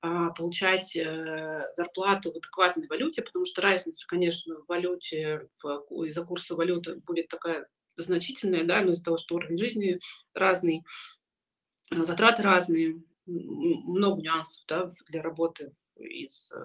а, 0.00 0.30
получать 0.30 0.96
э, 0.96 1.64
зарплату 1.72 2.32
в 2.32 2.36
адекватной 2.36 2.88
валюте, 2.88 3.22
потому 3.22 3.46
что 3.46 3.62
разница, 3.62 4.06
конечно, 4.06 4.56
в 4.56 4.66
валюте, 4.68 5.48
из-за 5.62 6.24
курса 6.24 6.54
валюты 6.54 6.96
будет 6.96 7.28
такая 7.28 7.64
значительная, 7.96 8.64
да, 8.64 8.82
но 8.82 8.92
из-за 8.92 9.04
того, 9.04 9.16
что 9.16 9.36
уровень 9.36 9.58
жизни 9.58 9.98
разный, 10.34 10.84
э, 11.92 12.04
затраты 12.04 12.42
разные, 12.42 13.02
много 13.26 14.22
нюансов, 14.22 14.64
да, 14.68 14.92
для 15.08 15.22
работы 15.22 15.72
из 15.98 16.52
э, 16.52 16.58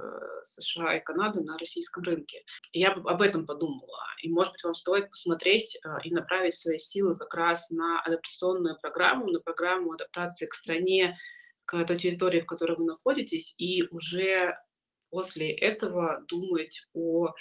США 0.43 0.97
и 0.97 1.03
Канады 1.03 1.41
на 1.41 1.57
российском 1.57 2.03
рынке. 2.03 2.43
Я 2.73 2.91
об 2.91 3.21
этом 3.21 3.45
подумала. 3.45 4.03
И, 4.21 4.29
может 4.29 4.53
быть, 4.53 4.63
вам 4.63 4.73
стоит 4.73 5.09
посмотреть 5.09 5.77
э, 5.83 5.89
и 6.03 6.11
направить 6.11 6.55
свои 6.55 6.77
силы 6.77 7.15
как 7.15 7.33
раз 7.33 7.69
на 7.69 8.01
адаптационную 8.01 8.77
программу, 8.79 9.31
на 9.31 9.39
программу 9.39 9.93
адаптации 9.93 10.45
к 10.45 10.53
стране, 10.53 11.17
к 11.65 11.83
той 11.85 11.97
территории, 11.97 12.41
в 12.41 12.45
которой 12.45 12.77
вы 12.77 12.85
находитесь, 12.85 13.55
и 13.57 13.83
уже 13.91 14.57
после 15.09 15.51
этого 15.51 16.23
думать 16.27 16.87
о 16.93 17.33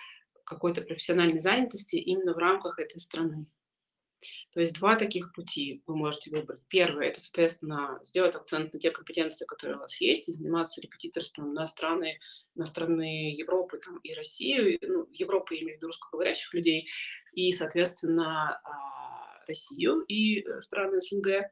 какой-то 0.44 0.83
профессиональной 0.83 1.38
занятости 1.38 1.96
именно 1.96 2.35
в 2.35 2.38
рамках 2.38 2.79
этой 2.79 3.00
страны. 3.00 3.46
То 4.53 4.61
есть 4.61 4.75
два 4.75 4.97
таких 4.97 5.33
пути 5.33 5.83
вы 5.87 5.97
можете 5.97 6.31
выбрать. 6.31 6.61
Первый– 6.69 7.07
это, 7.09 7.21
соответственно, 7.21 7.99
сделать 8.03 8.35
акцент 8.35 8.73
на 8.73 8.79
те 8.79 8.91
компетенции, 8.91 9.45
которые 9.45 9.77
у 9.77 9.81
вас 9.81 10.01
есть, 10.01 10.29
и 10.29 10.33
заниматься 10.33 10.81
репетиторством 10.81 11.53
на 11.55 11.67
страны, 11.69 12.19
на 12.55 12.67
страны 12.67 13.35
Европы 13.35 13.79
там, 13.79 13.99
и 13.99 14.15
России, 14.15 14.79
ну, 14.83 15.07
Европы, 15.13 15.55
я 15.55 15.63
имею 15.63 15.75
в 15.75 15.77
виду 15.79 15.87
русскоговорящих 15.89 16.55
людей, 16.55 16.89
и, 17.35 17.53
соответственно, 17.53 18.61
а, 18.65 19.45
Россию 19.47 20.03
и 20.03 20.41
э, 20.41 20.61
страны 20.61 21.01
СНГ 21.01 21.51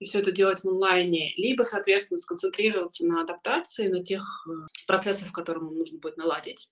и 0.00 0.04
все 0.04 0.20
это 0.20 0.32
делать 0.32 0.60
в 0.60 0.68
онлайне, 0.68 1.32
либо, 1.36 1.62
соответственно, 1.62 2.18
сконцентрироваться 2.18 3.06
на 3.06 3.22
адаптации, 3.22 3.88
на 3.88 4.04
тех 4.04 4.22
э, 4.48 4.66
процессах, 4.86 5.32
которые 5.32 5.64
нужно 5.64 5.98
будет 5.98 6.16
наладить, 6.16 6.68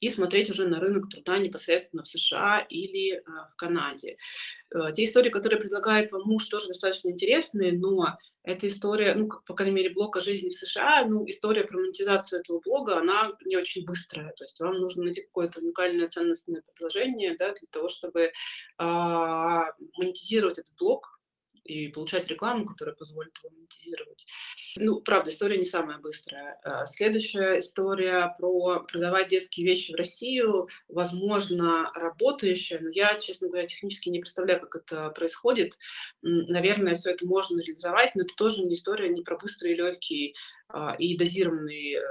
и 0.00 0.10
смотреть 0.10 0.50
уже 0.50 0.68
на 0.68 0.80
рынок 0.80 1.08
труда 1.08 1.38
непосредственно 1.38 2.02
в 2.02 2.08
США 2.08 2.60
или 2.68 3.16
э, 3.16 3.22
в 3.52 3.56
Канаде. 3.56 4.16
Э, 4.74 4.92
те 4.92 5.04
истории, 5.04 5.30
которые 5.30 5.60
предлагает 5.60 6.12
вам 6.12 6.22
муж, 6.24 6.48
тоже 6.48 6.68
достаточно 6.68 7.10
интересные, 7.10 7.72
но 7.72 8.16
эта 8.42 8.66
история, 8.66 9.14
ну, 9.14 9.28
как, 9.28 9.44
по 9.44 9.54
крайней 9.54 9.74
мере, 9.74 9.90
блог 9.90 10.16
о 10.16 10.20
жизни 10.20 10.48
в 10.48 10.54
США, 10.54 11.04
ну, 11.04 11.24
история 11.26 11.64
про 11.64 11.78
монетизацию 11.78 12.40
этого 12.40 12.60
блога, 12.60 12.98
она 12.98 13.30
не 13.44 13.56
очень 13.56 13.84
быстрая, 13.84 14.32
то 14.36 14.44
есть 14.44 14.58
вам 14.60 14.74
нужно 14.74 15.04
найти 15.04 15.22
какое-то 15.22 15.60
уникальное 15.60 16.08
ценностное 16.08 16.62
предложение, 16.62 17.36
да, 17.36 17.52
для 17.52 17.68
того, 17.70 17.88
чтобы 17.88 18.20
э, 18.20 18.30
монетизировать 18.78 20.58
этот 20.58 20.74
блог, 20.78 21.17
и 21.68 21.88
получать 21.88 22.26
рекламу, 22.28 22.64
которая 22.64 22.94
позволит 22.94 23.36
его 23.38 23.54
монетизировать. 23.54 24.26
Ну, 24.76 25.00
правда, 25.00 25.30
история 25.30 25.58
не 25.58 25.64
самая 25.64 25.98
быстрая. 25.98 26.58
А, 26.64 26.86
следующая 26.86 27.60
история 27.60 28.34
про 28.38 28.80
продавать 28.80 29.28
детские 29.28 29.66
вещи 29.66 29.92
в 29.92 29.96
Россию, 29.96 30.68
возможно, 30.88 31.90
работающая, 31.94 32.78
но 32.80 32.88
я, 32.90 33.18
честно 33.18 33.48
говоря, 33.48 33.66
технически 33.66 34.08
не 34.08 34.20
представляю, 34.20 34.60
как 34.60 34.82
это 34.82 35.10
происходит. 35.10 35.74
Наверное, 36.22 36.94
все 36.94 37.10
это 37.10 37.26
можно 37.26 37.60
реализовать, 37.60 38.14
но 38.14 38.22
это 38.22 38.34
тоже 38.34 38.64
не 38.64 38.74
история 38.74 39.08
не 39.08 39.22
про 39.22 39.36
быстрый, 39.36 39.74
легкий 39.74 40.34
а, 40.68 40.94
и 40.98 41.16
дозированный 41.16 41.96
э, 41.96 42.02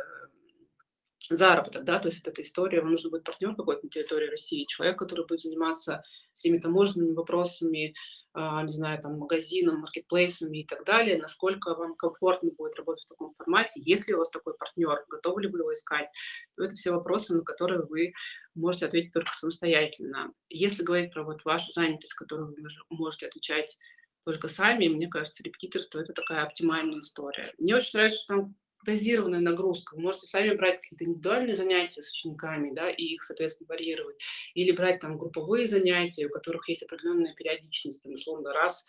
заработок, 1.35 1.83
да, 1.83 1.99
то 1.99 2.07
есть 2.07 2.21
это 2.21 2.31
эта 2.31 2.41
история, 2.41 2.81
вам 2.81 2.91
нужно 2.91 3.09
будет 3.09 3.23
партнер 3.23 3.55
какой-то 3.55 3.85
на 3.85 3.89
территории 3.89 4.29
России, 4.29 4.65
человек, 4.65 4.97
который 4.97 5.25
будет 5.25 5.41
заниматься 5.41 6.01
всеми 6.33 6.59
таможенными 6.59 7.13
вопросами, 7.13 7.95
э, 8.35 8.61
не 8.63 8.71
знаю, 8.71 9.01
там, 9.01 9.17
магазином, 9.17 9.79
маркетплейсами 9.79 10.59
и 10.59 10.65
так 10.65 10.85
далее, 10.85 11.17
насколько 11.17 11.73
вам 11.75 11.95
комфортно 11.95 12.51
будет 12.57 12.75
работать 12.77 13.05
в 13.05 13.09
таком 13.09 13.33
формате, 13.33 13.81
если 13.83 14.13
у 14.13 14.19
вас 14.19 14.29
такой 14.29 14.55
партнер, 14.55 15.03
готовы 15.09 15.43
ли 15.43 15.47
вы 15.49 15.59
его 15.59 15.73
искать, 15.73 16.07
то 16.55 16.63
это 16.63 16.75
все 16.75 16.91
вопросы, 16.91 17.35
на 17.35 17.43
которые 17.43 17.83
вы 17.83 18.13
можете 18.55 18.85
ответить 18.85 19.13
только 19.13 19.33
самостоятельно. 19.33 20.33
Если 20.49 20.83
говорить 20.83 21.13
про 21.13 21.23
вот 21.23 21.43
вашу 21.45 21.71
занятость, 21.73 22.13
которую 22.13 22.49
вы 22.49 22.55
можете 22.89 23.27
отвечать 23.27 23.77
только 24.23 24.49
сами, 24.49 24.89
мне 24.89 25.07
кажется, 25.07 25.41
репетиторство– 25.43 25.99
это 26.01 26.11
такая 26.11 26.43
оптимальная 26.43 26.99
история. 26.99 27.53
Мне 27.57 27.75
очень 27.77 27.91
нравится, 27.93 28.19
что 28.19 28.35
там 28.35 28.55
дозированная 28.85 29.39
нагрузка. 29.39 29.95
Вы 29.95 30.01
можете 30.01 30.27
сами 30.27 30.55
брать 30.55 30.79
какие-то 30.79 31.05
индивидуальные 31.05 31.55
занятия 31.55 32.01
с 32.01 32.11
учениками, 32.11 32.73
да, 32.73 32.89
и 32.89 33.03
их, 33.03 33.23
соответственно, 33.23 33.67
варьировать. 33.69 34.21
Или 34.53 34.71
брать 34.71 34.99
там 34.99 35.17
групповые 35.17 35.67
занятия, 35.67 36.27
у 36.27 36.29
которых 36.29 36.69
есть 36.69 36.83
определенная 36.83 37.33
периодичность, 37.33 38.01
там, 38.03 38.13
условно, 38.13 38.53
раз, 38.53 38.85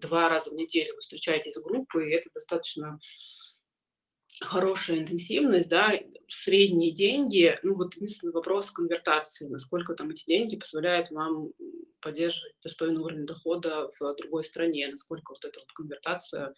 два 0.00 0.28
раза 0.28 0.50
в 0.50 0.54
неделю 0.54 0.92
вы 0.94 1.00
встречаетесь 1.00 1.54
с 1.54 1.60
группой, 1.60 2.10
и 2.10 2.14
это 2.14 2.28
достаточно 2.34 2.98
хорошая 4.40 4.98
интенсивность, 4.98 5.68
да, 5.68 5.92
средние 6.28 6.92
деньги, 6.92 7.58
ну 7.62 7.76
вот 7.76 7.94
единственный 7.94 8.32
вопрос 8.32 8.70
конвертации, 8.70 9.46
насколько 9.46 9.94
там 9.94 10.10
эти 10.10 10.24
деньги 10.26 10.56
позволяют 10.56 11.10
вам 11.10 11.52
поддерживать 12.00 12.54
достойный 12.62 13.00
уровень 13.00 13.26
дохода 13.26 13.90
в 13.98 14.16
другой 14.16 14.42
стране, 14.44 14.88
насколько 14.88 15.32
вот 15.32 15.44
эта 15.44 15.60
вот 15.60 15.72
конвертация 15.72 16.54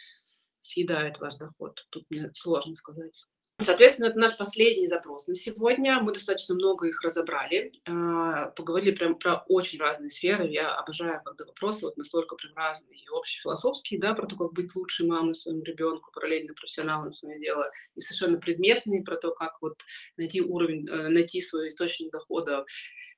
съедает 0.65 1.21
ваш 1.21 1.37
доход. 1.37 1.87
Тут 1.91 2.05
мне 2.11 2.31
сложно 2.35 2.75
сказать. 2.75 3.25
Соответственно, 3.61 4.09
это 4.09 4.19
наш 4.19 4.37
последний 4.37 4.89
запрос 4.89 5.29
на 5.29 5.37
сегодня. 5.37 6.01
Мы 6.01 6.13
достаточно 6.13 6.57
много 6.57 6.89
их 6.89 7.01
разобрали, 7.03 7.73
а, 7.89 8.49
поговорили 8.51 8.91
прям 8.91 9.17
про 9.17 9.45
очень 9.49 9.79
разные 9.79 10.11
сферы. 10.11 10.49
Я 10.49 10.75
обожаю, 10.75 11.21
когда 11.25 11.45
вопросы 11.45 11.85
вот 11.85 11.97
настолько 11.97 12.35
прям 12.35 12.53
разные, 12.57 12.99
и 12.99 13.07
общефилософские, 13.09 14.01
да, 14.01 14.15
про 14.15 14.27
то, 14.27 14.37
как 14.37 14.53
быть 14.55 14.75
лучшей 14.75 15.07
мамой 15.07 15.37
своему 15.37 15.63
ребенку, 15.63 16.11
параллельно 16.13 16.53
профессионалом 16.55 17.13
в 17.13 17.17
свое 17.17 17.39
дело, 17.39 17.65
и 17.95 18.01
совершенно 18.01 18.39
предметные 18.39 19.05
про 19.05 19.17
то, 19.17 19.31
как 19.31 19.63
вот 19.63 19.81
найти 20.17 20.41
уровень, 20.41 20.89
э, 20.89 21.09
найти 21.09 21.41
свой 21.41 21.69
источник 21.69 22.11
дохода, 22.11 22.67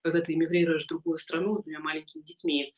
когда 0.03 0.21
ты 0.21 0.35
эмигрируешь 0.35 0.85
в 0.85 0.89
другую 0.89 1.17
страну 1.17 1.59
с 1.59 1.63
двумя 1.63 1.81
маленькими 1.81 2.23
детьми. 2.23 2.75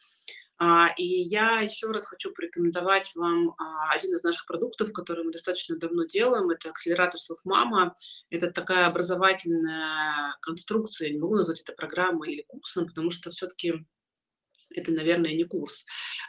А, 0.61 0.89
и 0.97 1.05
я 1.05 1.61
еще 1.61 1.87
раз 1.93 2.07
хочу 2.07 2.33
порекомендовать 2.35 3.13
вам 3.15 3.55
а, 3.59 3.93
один 3.93 4.13
из 4.13 4.25
наших 4.25 4.45
продуктов, 4.47 4.93
который 4.93 5.25
мы 5.25 5.31
достаточно 5.31 5.77
давно 5.77 6.05
делаем. 6.05 6.51
Это 6.51 6.71
акселератор 6.71 7.21
Self-Mama. 7.21 7.93
Это 8.31 8.51
такая 8.51 8.87
образовательная 8.87 10.37
конструкция, 10.43 11.11
не 11.11 11.21
могу 11.21 11.37
назвать 11.37 11.61
это 11.61 11.73
программой 11.75 12.33
или 12.33 12.43
курсом, 12.43 12.87
потому 12.87 13.11
что 13.11 13.31
все-таки 13.31 13.87
это, 14.75 14.93
наверное, 14.93 15.35
не 15.35 15.45
курс. 15.45 15.85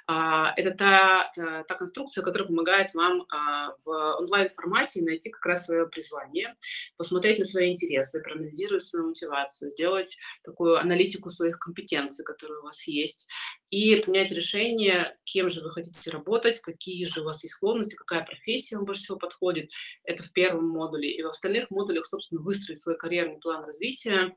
А, 0.08 0.54
это 0.56 0.71
та, 0.71 1.32
та, 1.36 1.63
та 1.63 1.75
конструкция, 1.75 2.23
которая 2.23 2.47
помогает 2.47 2.93
вам 2.93 3.25
а, 3.30 3.73
в 3.86 4.17
онлайн-формате 4.19 5.02
найти 5.02 5.30
как 5.30 5.45
раз 5.45 5.65
свое 5.65 5.88
призвание, 5.88 6.54
посмотреть 6.97 7.39
на 7.39 7.45
свои 7.45 7.73
интересы, 7.73 8.21
проанализировать 8.21 8.84
свою 8.84 9.08
мотивацию, 9.08 9.71
сделать 9.71 10.17
такую 10.43 10.78
аналитику 10.80 11.30
своих 11.30 11.60
компетенций, 11.60 12.25
которые 12.25 12.60
у 12.60 12.63
вас 12.63 12.88
есть, 12.88 13.28
и 13.69 13.97
принять 13.97 14.32
решение, 14.32 15.17
кем 15.25 15.49
же 15.49 15.62
вы 15.62 15.71
хотите 15.71 16.10
работать, 16.10 16.60
какие 16.60 17.06
же 17.06 17.21
у 17.21 17.25
вас 17.25 17.43
есть 17.43 17.56
склонности, 17.56 17.95
какая 17.95 18.25
профессия 18.25 18.78
вам 18.78 18.86
больше 18.86 19.04
всего 19.04 19.17
подходит. 19.17 19.69
Это 20.04 20.23
в 20.23 20.32
первом 20.34 20.67
модуле. 20.69 21.12
И 21.12 21.21
в 21.21 21.28
остальных 21.28 21.69
модулях, 21.69 22.06
собственно, 22.06 22.41
выстроить 22.41 22.82
свой 22.82 22.97
карьерный 22.97 23.39
план 23.39 23.63
развития, 23.65 24.36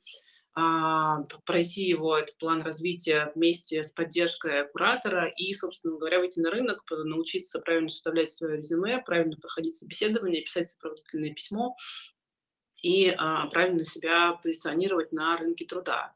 пройти 0.54 1.84
его, 1.84 2.16
этот 2.16 2.36
план 2.38 2.62
развития 2.62 3.30
вместе 3.34 3.82
с 3.82 3.90
поддержкой 3.90 4.68
куратора 4.68 5.32
и, 5.36 5.52
собственно 5.54 5.96
говоря, 5.96 6.18
выйти 6.18 6.40
на 6.40 6.50
рынок, 6.50 6.82
научиться 6.90 7.60
правильно 7.60 7.88
составлять 7.88 8.30
свое 8.30 8.58
резюме, 8.58 9.02
правильно 9.04 9.36
проходить 9.40 9.76
собеседование, 9.76 10.42
писать 10.42 10.68
сопроводительное 10.68 11.32
письмо 11.32 11.74
и 12.82 13.14
а, 13.16 13.46
правильно 13.46 13.84
себя 13.84 14.32
позиционировать 14.42 15.12
на 15.12 15.36
рынке 15.36 15.64
труда. 15.64 16.12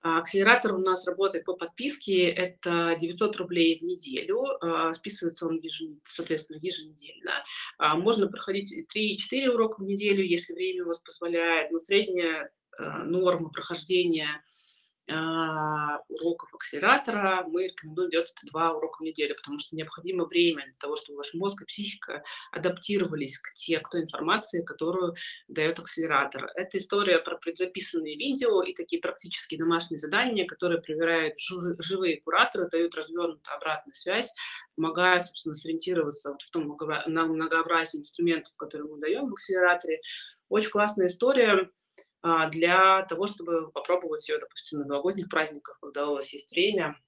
А, 0.00 0.18
акселератор 0.18 0.74
у 0.74 0.78
нас 0.78 1.06
работает 1.06 1.44
по 1.44 1.54
подписке, 1.54 2.28
это 2.28 2.96
900 3.00 3.36
рублей 3.36 3.78
в 3.78 3.82
неделю, 3.82 4.44
а, 4.60 4.94
списывается 4.94 5.46
он, 5.46 5.58
еженедельно, 5.58 6.00
соответственно, 6.04 6.58
еженедельно. 6.62 7.44
А, 7.78 7.96
можно 7.96 8.28
проходить 8.28 8.72
3-4 8.94 9.50
урока 9.50 9.80
в 9.80 9.84
неделю, 9.84 10.24
если 10.24 10.54
время 10.54 10.84
у 10.84 10.88
вас 10.88 11.02
позволяет, 11.02 11.70
но 11.72 11.80
средняя 11.80 12.50
Э, 12.78 13.02
нормы 13.04 13.50
прохождения 13.50 14.42
а, 15.10 16.00
уроков 16.10 16.52
акселератора 16.52 17.42
мы 17.48 17.64
рекомендуем 17.64 18.10
делать 18.10 18.30
это 18.36 18.46
два 18.50 18.72
урока 18.72 18.98
в 18.98 19.00
неделю, 19.00 19.34
потому 19.36 19.58
что 19.58 19.74
необходимо 19.74 20.26
время 20.26 20.64
для 20.64 20.74
того, 20.78 20.96
чтобы 20.96 21.16
ваш 21.16 21.32
мозг 21.32 21.62
и 21.62 21.64
психика 21.64 22.22
адаптировались 22.52 23.38
к 23.38 23.54
те, 23.54 23.80
к 23.80 23.88
той 23.88 24.02
информации, 24.02 24.62
которую 24.62 25.14
дает 25.48 25.78
акселератор. 25.78 26.50
Это 26.56 26.76
история 26.76 27.20
про 27.20 27.38
предзаписанные 27.38 28.16
видео 28.16 28.60
и 28.62 28.74
такие 28.74 29.00
практические 29.00 29.58
домашние 29.58 29.98
задания, 29.98 30.46
которые 30.46 30.82
проверяют 30.82 31.36
живые 31.38 32.20
кураторы, 32.20 32.68
дают 32.68 32.94
развернутую 32.94 33.56
обратную 33.56 33.94
связь, 33.94 34.34
помогают, 34.76 35.24
собственно, 35.24 35.54
сориентироваться 35.54 36.32
вот 36.32 36.42
в 36.42 36.50
том 36.50 36.64
многообразии 36.64 38.00
инструментов, 38.00 38.54
которые 38.56 38.92
мы 38.92 39.00
даем 39.00 39.30
в 39.30 39.32
акселераторе. 39.32 40.00
Очень 40.50 40.70
классная 40.70 41.06
история 41.06 41.70
для 42.22 43.02
того, 43.02 43.26
чтобы 43.26 43.70
попробовать 43.70 44.28
ее, 44.28 44.38
допустим, 44.38 44.80
на 44.80 44.86
новогодних 44.86 45.28
праздниках, 45.28 45.78
когда 45.80 46.08
у 46.08 46.14
вас 46.14 46.32
есть 46.32 46.50
время, 46.50 46.98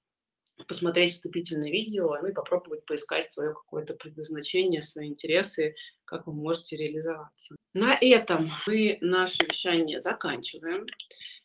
посмотреть 0.67 1.13
вступительное 1.13 1.71
видео, 1.71 2.17
ну 2.21 2.27
и 2.27 2.33
попробовать 2.33 2.85
поискать 2.85 3.29
свое 3.29 3.53
какое-то 3.53 3.95
предназначение, 3.95 4.81
свои 4.81 5.07
интересы, 5.07 5.75
как 6.05 6.27
вы 6.27 6.33
можете 6.33 6.77
реализоваться. 6.77 7.55
На 7.73 7.97
этом 7.99 8.49
мы 8.67 8.97
наше 9.01 9.43
вещание 9.43 9.99
заканчиваем. 9.99 10.85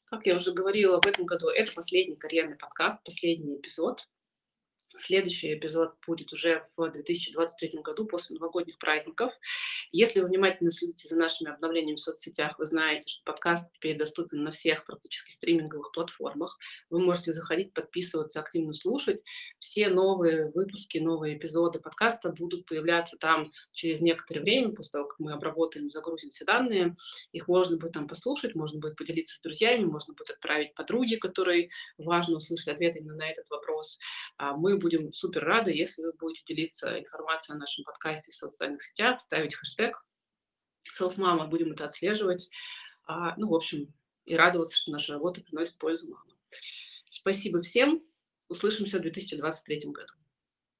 Как 0.04 0.26
я 0.26 0.36
уже 0.36 0.52
говорила, 0.52 1.00
в 1.00 1.06
этом 1.06 1.24
году 1.24 1.48
это 1.48 1.72
последний 1.72 2.16
карьерный 2.16 2.56
подкаст, 2.56 3.02
последний 3.04 3.56
эпизод. 3.56 4.02
Следующий 4.98 5.54
эпизод 5.54 5.94
будет 6.06 6.32
уже 6.32 6.66
в 6.76 6.90
2023 6.90 7.80
году, 7.82 8.06
после 8.06 8.34
новогодних 8.34 8.78
праздников. 8.78 9.34
Если 9.92 10.20
вы 10.20 10.28
внимательно 10.28 10.72
следите 10.72 11.06
за 11.08 11.16
нашими 11.16 11.50
обновлениями 11.50 11.96
в 11.96 12.00
соцсетях, 12.00 12.58
вы 12.58 12.64
знаете, 12.64 13.08
что 13.08 13.22
подкаст 13.24 13.70
теперь 13.74 13.98
доступен 13.98 14.42
на 14.42 14.50
всех 14.50 14.86
практически 14.86 15.32
стриминговых 15.32 15.92
платформах. 15.92 16.58
Вы 16.88 17.00
можете 17.00 17.34
заходить, 17.34 17.74
подписываться, 17.74 18.40
активно 18.40 18.72
слушать. 18.72 19.20
Все 19.58 19.88
новые 19.88 20.50
выпуски, 20.54 20.96
новые 20.96 21.36
эпизоды 21.36 21.78
подкаста 21.78 22.30
будут 22.30 22.64
появляться 22.64 23.18
там 23.18 23.52
через 23.72 24.00
некоторое 24.00 24.40
время, 24.40 24.72
после 24.72 24.92
того, 24.92 25.08
как 25.08 25.18
мы 25.18 25.32
обработаем, 25.32 25.90
загрузим 25.90 26.30
все 26.30 26.46
данные. 26.46 26.96
Их 27.32 27.48
можно 27.48 27.76
будет 27.76 27.92
там 27.92 28.08
послушать, 28.08 28.54
можно 28.54 28.80
будет 28.80 28.96
поделиться 28.96 29.36
с 29.36 29.40
друзьями, 29.40 29.84
можно 29.84 30.14
будет 30.14 30.30
отправить 30.30 30.74
подруге, 30.74 31.18
которой 31.18 31.70
важно 31.98 32.36
услышать 32.36 32.68
ответ 32.68 32.96
именно 32.96 33.16
на 33.16 33.30
этот 33.30 33.48
вопрос. 33.50 33.98
А 34.38 34.56
мы 34.56 34.78
будем 34.78 34.85
супер 35.12 35.44
рады, 35.44 35.72
если 35.72 36.02
вы 36.02 36.12
будете 36.12 36.44
делиться 36.44 36.98
информацией 36.98 37.56
о 37.56 37.60
нашем 37.60 37.84
подкасте 37.84 38.32
в 38.32 38.34
социальных 38.34 38.82
сетях, 38.82 39.20
ставить 39.20 39.54
хэштег 39.54 39.96
self-mama, 40.98 41.46
будем 41.48 41.72
это 41.72 41.86
отслеживать. 41.86 42.48
А, 43.06 43.36
ну, 43.36 43.48
в 43.48 43.54
общем, 43.54 43.92
и 44.24 44.36
радоваться, 44.36 44.76
что 44.76 44.92
наша 44.92 45.12
работа 45.12 45.40
приносит 45.40 45.78
пользу 45.78 46.10
мамам. 46.10 46.38
Спасибо 47.08 47.60
всем. 47.62 48.02
Услышимся 48.48 48.98
в 48.98 49.02
2023 49.02 49.90
году. 49.90 50.12